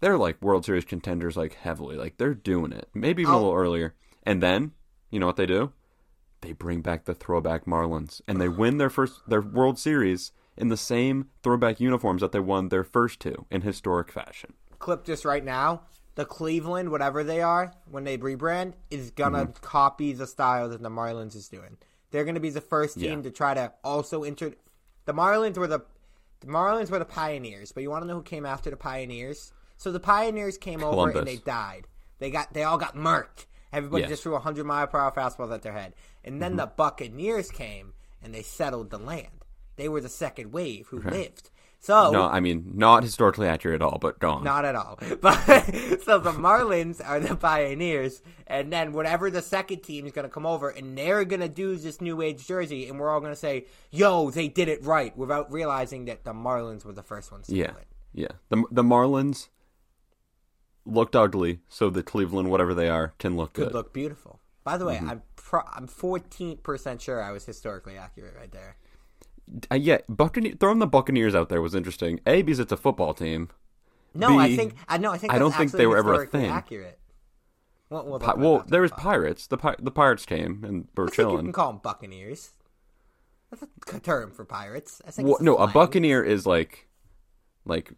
they're 0.00 0.18
like 0.18 0.40
World 0.42 0.64
Series 0.64 0.84
contenders, 0.84 1.36
like 1.36 1.54
heavily. 1.54 1.96
Like 1.96 2.16
they're 2.18 2.34
doing 2.34 2.72
it. 2.72 2.88
Maybe 2.94 3.22
even 3.22 3.34
a 3.34 3.36
Oh. 3.36 3.40
little 3.44 3.54
earlier. 3.54 3.94
And 4.22 4.42
then, 4.42 4.72
you 5.10 5.18
know 5.20 5.26
what 5.26 5.36
they 5.36 5.46
do? 5.46 5.72
They 6.42 6.52
bring 6.52 6.80
back 6.82 7.04
the 7.04 7.14
throwback 7.14 7.64
Marlins, 7.64 8.20
and 8.28 8.40
they 8.40 8.48
win 8.48 8.78
their 8.78 8.90
first 8.90 9.20
their 9.28 9.40
World 9.40 9.78
Series 9.78 10.32
in 10.56 10.68
the 10.68 10.76
same 10.76 11.30
throwback 11.42 11.80
uniforms 11.80 12.20
that 12.20 12.32
they 12.32 12.40
won 12.40 12.68
their 12.68 12.84
first 12.84 13.20
two 13.20 13.46
in 13.50 13.62
historic 13.62 14.10
fashion. 14.12 14.54
clip 14.78 15.04
this 15.06 15.24
right 15.24 15.44
now. 15.44 15.82
The 16.16 16.24
Cleveland, 16.26 16.90
whatever 16.90 17.22
they 17.24 17.40
are, 17.42 17.72
when 17.90 18.04
they 18.04 18.16
rebrand, 18.18 18.74
is 18.90 19.10
gonna 19.10 19.46
Mm-hmm. 19.46 19.52
copy 19.66 20.12
the 20.12 20.26
style 20.26 20.68
that 20.70 20.82
the 20.82 20.88
Marlins 20.90 21.34
is 21.34 21.48
doing. 21.48 21.76
They're 22.10 22.24
gonna 22.24 22.40
be 22.40 22.50
the 22.50 22.60
first 22.60 22.98
team 22.98 23.18
Yeah. 23.18 23.22
to 23.22 23.30
try 23.30 23.54
to 23.54 23.72
also 23.82 24.22
enter. 24.22 24.52
The 25.06 25.12
Marlins 25.14 25.56
were 25.58 25.66
the 25.66 25.80
the 26.40 26.46
Marlins 26.46 26.90
were 26.90 26.98
the 26.98 27.04
pioneers, 27.06 27.72
but 27.72 27.82
you 27.82 27.90
want 27.90 28.02
to 28.02 28.06
know 28.08 28.14
who 28.16 28.22
came 28.22 28.44
after 28.46 28.68
the 28.70 28.76
pioneers? 28.76 29.52
So 29.76 29.92
the 29.92 30.00
pioneers 30.00 30.58
came 30.58 30.82
over 30.82 31.10
and 31.10 31.26
they 31.26 31.36
died. 31.36 31.86
They 32.18 32.30
got 32.30 32.52
they 32.52 32.64
all 32.64 32.78
got 32.78 32.94
murked. 32.96 33.46
Everybody 33.72 34.02
Yes. 34.02 34.10
just 34.10 34.22
threw 34.22 34.34
a 34.34 34.40
hundred 34.40 34.64
mile 34.64 34.86
per 34.86 34.98
hour 34.98 35.12
fastballs 35.12 35.52
at 35.52 35.62
their 35.62 35.72
head, 35.72 35.94
and 36.24 36.40
then 36.40 36.52
mm-hmm. 36.52 36.60
the 36.60 36.66
Buccaneers 36.66 37.50
came 37.50 37.92
and 38.22 38.34
they 38.34 38.42
settled 38.42 38.90
the 38.90 38.98
land. 38.98 39.44
They 39.76 39.88
were 39.88 40.00
the 40.00 40.08
second 40.08 40.52
wave 40.52 40.86
who 40.88 41.00
lived. 41.00 41.50
So 41.78 42.10
No, 42.10 42.22
I 42.22 42.40
mean 42.40 42.72
not 42.74 43.02
historically 43.02 43.46
accurate 43.48 43.82
at 43.82 43.86
all, 43.86 43.98
but 44.00 44.18
gone. 44.18 44.42
not 44.42 44.64
at 44.64 44.74
all. 44.74 44.98
But 45.20 45.36
so 46.04 46.18
the 46.18 46.32
Marlins 46.32 47.06
are 47.06 47.20
the 47.20 47.36
pioneers, 47.36 48.22
and 48.46 48.72
then 48.72 48.92
whatever 48.94 49.30
the 49.30 49.42
second 49.42 49.82
team 49.82 50.06
is 50.06 50.12
going 50.12 50.24
to 50.24 50.32
come 50.32 50.46
over, 50.46 50.70
and 50.70 50.96
they're 50.96 51.24
going 51.26 51.40
to 51.42 51.48
do 51.48 51.76
this 51.76 52.00
new 52.00 52.22
age 52.22 52.46
jersey, 52.46 52.88
and 52.88 52.98
we're 52.98 53.10
all 53.10 53.20
going 53.20 53.32
to 53.32 53.36
say, 53.38 53.66
"Yo, 53.90 54.30
they 54.30 54.48
did 54.48 54.68
it 54.68 54.82
right," 54.84 55.14
without 55.18 55.52
realizing 55.52 56.06
that 56.06 56.24
the 56.24 56.32
Marlins 56.32 56.84
were 56.84 56.94
the 56.94 57.02
first 57.02 57.30
ones 57.30 57.48
to 57.48 57.54
yeah, 57.54 57.72
do 57.72 57.76
it. 57.76 57.86
yeah. 58.14 58.28
The 58.48 58.64
the 58.70 58.82
Marlins 58.82 59.48
looked 60.86 61.16
ugly, 61.16 61.60
so 61.68 61.90
the 61.90 62.02
Cleveland, 62.02 62.50
whatever 62.50 62.72
they 62.74 62.88
are, 62.88 63.14
can 63.18 63.36
look 63.36 63.52
Could 63.54 63.66
good. 63.66 63.74
look 63.74 63.92
beautiful. 63.92 64.40
By 64.64 64.76
the 64.78 64.84
way, 64.86 64.96
Mm-hmm. 64.96 65.10
I'm 65.10 65.22
pro- 65.36 65.68
I'm 65.72 65.86
14 65.86 66.58
percent 66.58 67.00
sure 67.02 67.22
I 67.22 67.30
was 67.32 67.44
historically 67.44 67.96
accurate 67.96 68.34
right 68.36 68.50
there. 68.50 68.76
Uh, 69.70 69.76
yeah, 69.76 69.98
Buccaneer, 70.08 70.54
throwing 70.58 70.80
the 70.80 70.86
Buccaneers 70.86 71.34
out 71.34 71.48
there 71.48 71.62
was 71.62 71.74
interesting. 71.74 72.20
A 72.26 72.42
because 72.42 72.58
it's 72.58 72.72
a 72.72 72.76
football 72.76 73.14
team. 73.14 73.48
No, 74.14 74.38
I 74.38 74.48
B, 74.48 74.56
think 74.56 74.74
I 74.88 74.98
know. 74.98 75.12
I 75.12 75.18
think 75.18 75.32
I 75.32 75.38
don't 75.38 75.54
think 75.54 75.72
they 75.72 75.86
were 75.86 75.96
ever 75.98 76.22
a 76.22 76.26
thing. 76.26 76.50
Accurate. 76.50 76.98
Well, 77.90 78.04
well, 78.06 78.18
Pi- 78.18 78.34
well 78.34 78.64
there 78.66 78.80
was 78.80 78.90
pirates. 78.92 79.46
The 79.46 79.56
pi- 79.58 79.76
the 79.78 79.92
pirates 79.92 80.26
came 80.26 80.64
and 80.64 80.88
were 80.96 81.04
I 81.04 81.10
think 81.10 81.30
you 81.30 81.36
can 81.38 81.52
call 81.52 81.72
them 81.72 81.80
buccaneers. 81.82 82.50
That's 83.50 83.62
a 83.92 84.00
term 84.00 84.32
for 84.32 84.44
pirates. 84.44 85.00
I 85.06 85.12
think 85.12 85.28
Well, 85.28 85.38
no, 85.40 85.56
a 85.56 85.68
buccaneer 85.68 86.24
is 86.24 86.46
like, 86.46 86.88
like, 87.64 87.92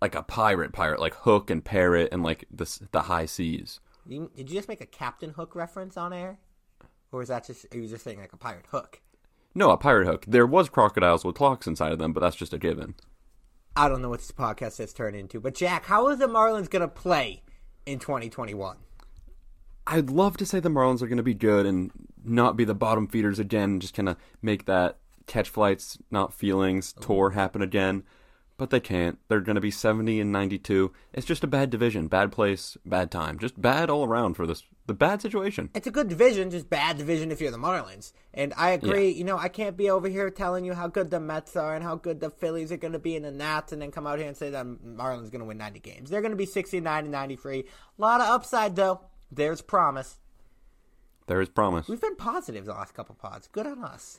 like 0.00 0.14
a 0.14 0.22
pirate 0.22 0.72
pirate, 0.72 1.00
like 1.00 1.14
Hook 1.14 1.50
and 1.50 1.64
Parrot 1.64 2.08
and 2.12 2.22
like 2.22 2.46
the 2.50 2.88
the 2.92 3.02
high 3.02 3.26
seas. 3.26 3.80
You- 4.06 4.30
Did 4.34 4.50
you 4.50 4.56
just 4.56 4.68
make 4.68 4.80
a 4.80 4.86
Captain 4.86 5.30
Hook 5.30 5.54
reference 5.54 5.96
on 5.96 6.12
air, 6.12 6.38
or 7.12 7.20
was 7.20 7.28
that 7.28 7.46
just? 7.46 7.66
Are 7.72 7.78
you 7.78 7.88
just 7.88 8.04
saying 8.04 8.18
like 8.20 8.32
a 8.32 8.38
pirate 8.38 8.66
hook? 8.70 9.00
No, 9.54 9.70
a 9.70 9.76
pirate 9.76 10.06
hook. 10.06 10.24
There 10.28 10.46
was 10.46 10.68
crocodiles 10.68 11.24
with 11.24 11.34
clocks 11.34 11.66
inside 11.66 11.92
of 11.92 11.98
them, 11.98 12.12
but 12.12 12.20
that's 12.20 12.36
just 12.36 12.54
a 12.54 12.58
given. 12.58 12.94
I 13.76 13.88
don't 13.88 14.02
know 14.02 14.08
what 14.08 14.20
this 14.20 14.32
podcast 14.32 14.78
has 14.78 14.92
turned 14.92 15.16
into, 15.16 15.40
but 15.40 15.54
Jack, 15.54 15.86
how 15.86 16.06
are 16.06 16.16
the 16.16 16.26
Marlins 16.26 16.70
gonna 16.70 16.88
play 16.88 17.42
in 17.86 17.98
2021? 17.98 18.76
I'd 19.86 20.10
love 20.10 20.36
to 20.36 20.46
say 20.46 20.60
the 20.60 20.68
Marlins 20.68 21.02
are 21.02 21.08
going 21.08 21.16
to 21.16 21.22
be 21.22 21.34
good 21.34 21.66
and 21.66 21.90
not 22.22 22.56
be 22.56 22.64
the 22.64 22.74
bottom 22.74 23.08
feeders 23.08 23.40
again, 23.40 23.70
and 23.70 23.82
just 23.82 23.94
kind 23.94 24.08
of 24.08 24.16
make 24.40 24.66
that 24.66 24.98
catch 25.26 25.48
flights, 25.48 25.98
not 26.10 26.32
feelings 26.32 26.94
oh. 26.96 27.02
tour 27.02 27.30
happen 27.30 27.60
again. 27.60 28.04
But 28.60 28.68
they 28.68 28.78
can't. 28.78 29.18
They're 29.28 29.40
going 29.40 29.54
to 29.54 29.60
be 29.62 29.70
70 29.70 30.20
and 30.20 30.30
92. 30.30 30.92
It's 31.14 31.24
just 31.24 31.42
a 31.42 31.46
bad 31.46 31.70
division, 31.70 32.08
bad 32.08 32.30
place, 32.30 32.76
bad 32.84 33.10
time. 33.10 33.38
Just 33.38 33.58
bad 33.58 33.88
all 33.88 34.04
around 34.04 34.34
for 34.34 34.46
this 34.46 34.64
the 34.84 34.92
bad 34.92 35.22
situation. 35.22 35.70
It's 35.74 35.86
a 35.86 35.90
good 35.90 36.08
division, 36.08 36.50
just 36.50 36.68
bad 36.68 36.98
division 36.98 37.32
if 37.32 37.40
you're 37.40 37.50
the 37.50 37.56
Marlins. 37.56 38.12
And 38.34 38.52
I 38.58 38.72
agree. 38.72 39.08
You 39.12 39.24
know, 39.24 39.38
I 39.38 39.48
can't 39.48 39.78
be 39.78 39.88
over 39.88 40.08
here 40.08 40.28
telling 40.28 40.66
you 40.66 40.74
how 40.74 40.88
good 40.88 41.10
the 41.10 41.18
Mets 41.20 41.56
are 41.56 41.74
and 41.74 41.82
how 41.82 41.96
good 41.96 42.20
the 42.20 42.28
Phillies 42.28 42.70
are 42.70 42.76
going 42.76 42.92
to 42.92 42.98
be 42.98 43.16
in 43.16 43.22
the 43.22 43.30
Nats, 43.30 43.72
and 43.72 43.80
then 43.80 43.90
come 43.90 44.06
out 44.06 44.18
here 44.18 44.28
and 44.28 44.36
say 44.36 44.50
that 44.50 44.66
Marlins 44.66 45.30
going 45.30 45.38
to 45.38 45.46
win 45.46 45.56
90 45.56 45.80
games. 45.80 46.10
They're 46.10 46.20
going 46.20 46.32
to 46.32 46.36
be 46.36 46.44
69 46.44 47.04
and 47.04 47.10
93. 47.10 47.60
A 47.60 47.64
lot 47.96 48.20
of 48.20 48.28
upside 48.28 48.76
though. 48.76 49.00
There's 49.32 49.62
promise. 49.62 50.18
There 51.28 51.40
is 51.40 51.48
promise. 51.48 51.88
We've 51.88 51.98
been 51.98 52.16
positive 52.16 52.66
the 52.66 52.72
last 52.72 52.92
couple 52.92 53.14
pods. 53.14 53.48
Good 53.50 53.66
on 53.66 53.82
us. 53.82 54.18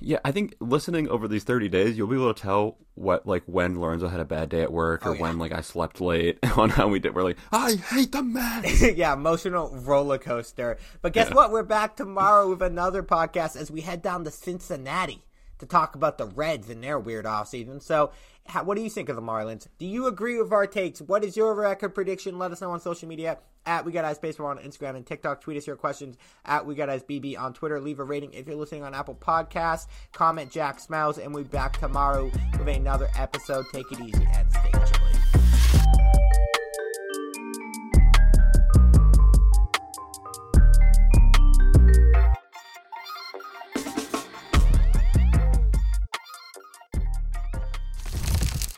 Yeah, 0.00 0.18
I 0.24 0.32
think 0.32 0.54
listening 0.60 1.08
over 1.08 1.28
these 1.28 1.44
30 1.44 1.68
days, 1.68 1.98
you'll 1.98 2.06
be 2.06 2.16
able 2.16 2.32
to 2.32 2.40
tell 2.40 2.78
what 2.94 3.26
like 3.26 3.42
when 3.46 3.80
Lorenzo 3.80 4.08
had 4.08 4.20
a 4.20 4.24
bad 4.24 4.48
day 4.48 4.62
at 4.62 4.72
work 4.72 5.04
or 5.04 5.10
Oh, 5.10 5.12
yeah. 5.14 5.20
when 5.22 5.38
like 5.38 5.52
I 5.52 5.60
slept 5.60 6.00
late 6.00 6.38
on 6.56 6.70
how 6.70 6.88
we 6.88 6.98
did. 6.98 7.14
We're 7.14 7.22
like, 7.24 7.38
I 7.52 7.74
hate 7.74 8.12
the 8.12 8.22
Mets. 8.22 8.82
yeah, 8.96 9.12
emotional 9.12 9.70
roller 9.74 10.18
coaster. 10.18 10.78
But 11.02 11.12
guess 11.12 11.32
what? 11.34 11.50
We're 11.50 11.62
back 11.64 11.96
tomorrow 11.96 12.48
with 12.48 12.62
another 12.62 13.02
podcast 13.02 13.56
as 13.56 13.70
we 13.70 13.80
head 13.82 14.00
down 14.02 14.24
to 14.24 14.30
Cincinnati 14.30 15.22
to 15.60 15.66
talk 15.66 15.94
about 15.94 16.18
the 16.18 16.26
Reds 16.26 16.68
and 16.68 16.82
their 16.82 16.98
weird 16.98 17.24
offseason. 17.24 17.82
So, 17.82 18.12
how, 18.46 18.64
what 18.64 18.76
do 18.76 18.82
you 18.82 18.90
think 18.90 19.08
of 19.08 19.16
the 19.16 19.22
Marlins? 19.22 19.68
Do 19.78 19.86
you 19.86 20.06
agree 20.06 20.40
with 20.40 20.52
our 20.52 20.66
takes? 20.66 21.00
What 21.00 21.24
is 21.24 21.36
your 21.36 21.54
record 21.54 21.94
prediction? 21.94 22.38
Let 22.38 22.50
us 22.50 22.60
know 22.60 22.72
on 22.72 22.80
social 22.80 23.08
media 23.08 23.38
at 23.66 23.84
We 23.84 23.92
Got 23.92 24.04
Eyes 24.04 24.18
Baseball 24.18 24.46
on 24.46 24.58
Instagram 24.58 24.96
and 24.96 25.06
TikTok. 25.06 25.40
Tweet 25.40 25.56
us 25.56 25.66
your 25.66 25.76
questions 25.76 26.16
at 26.44 26.66
We 26.66 26.74
Got 26.74 26.90
Eyes 26.90 27.02
BB 27.02 27.38
on 27.38 27.52
Twitter. 27.52 27.80
Leave 27.80 28.00
a 28.00 28.04
rating 28.04 28.32
if 28.32 28.46
you're 28.46 28.56
listening 28.56 28.82
on 28.82 28.94
Apple 28.94 29.14
Podcasts. 29.14 29.86
Comment 30.12 30.50
Jack 30.50 30.80
Smiles, 30.80 31.18
and 31.18 31.34
we'll 31.34 31.44
be 31.44 31.50
back 31.50 31.78
tomorrow 31.78 32.30
with 32.58 32.68
another 32.68 33.08
episode. 33.16 33.66
Take 33.72 33.90
it 33.92 34.00
easy 34.00 34.26
and 34.32 34.50
stay 34.52 36.29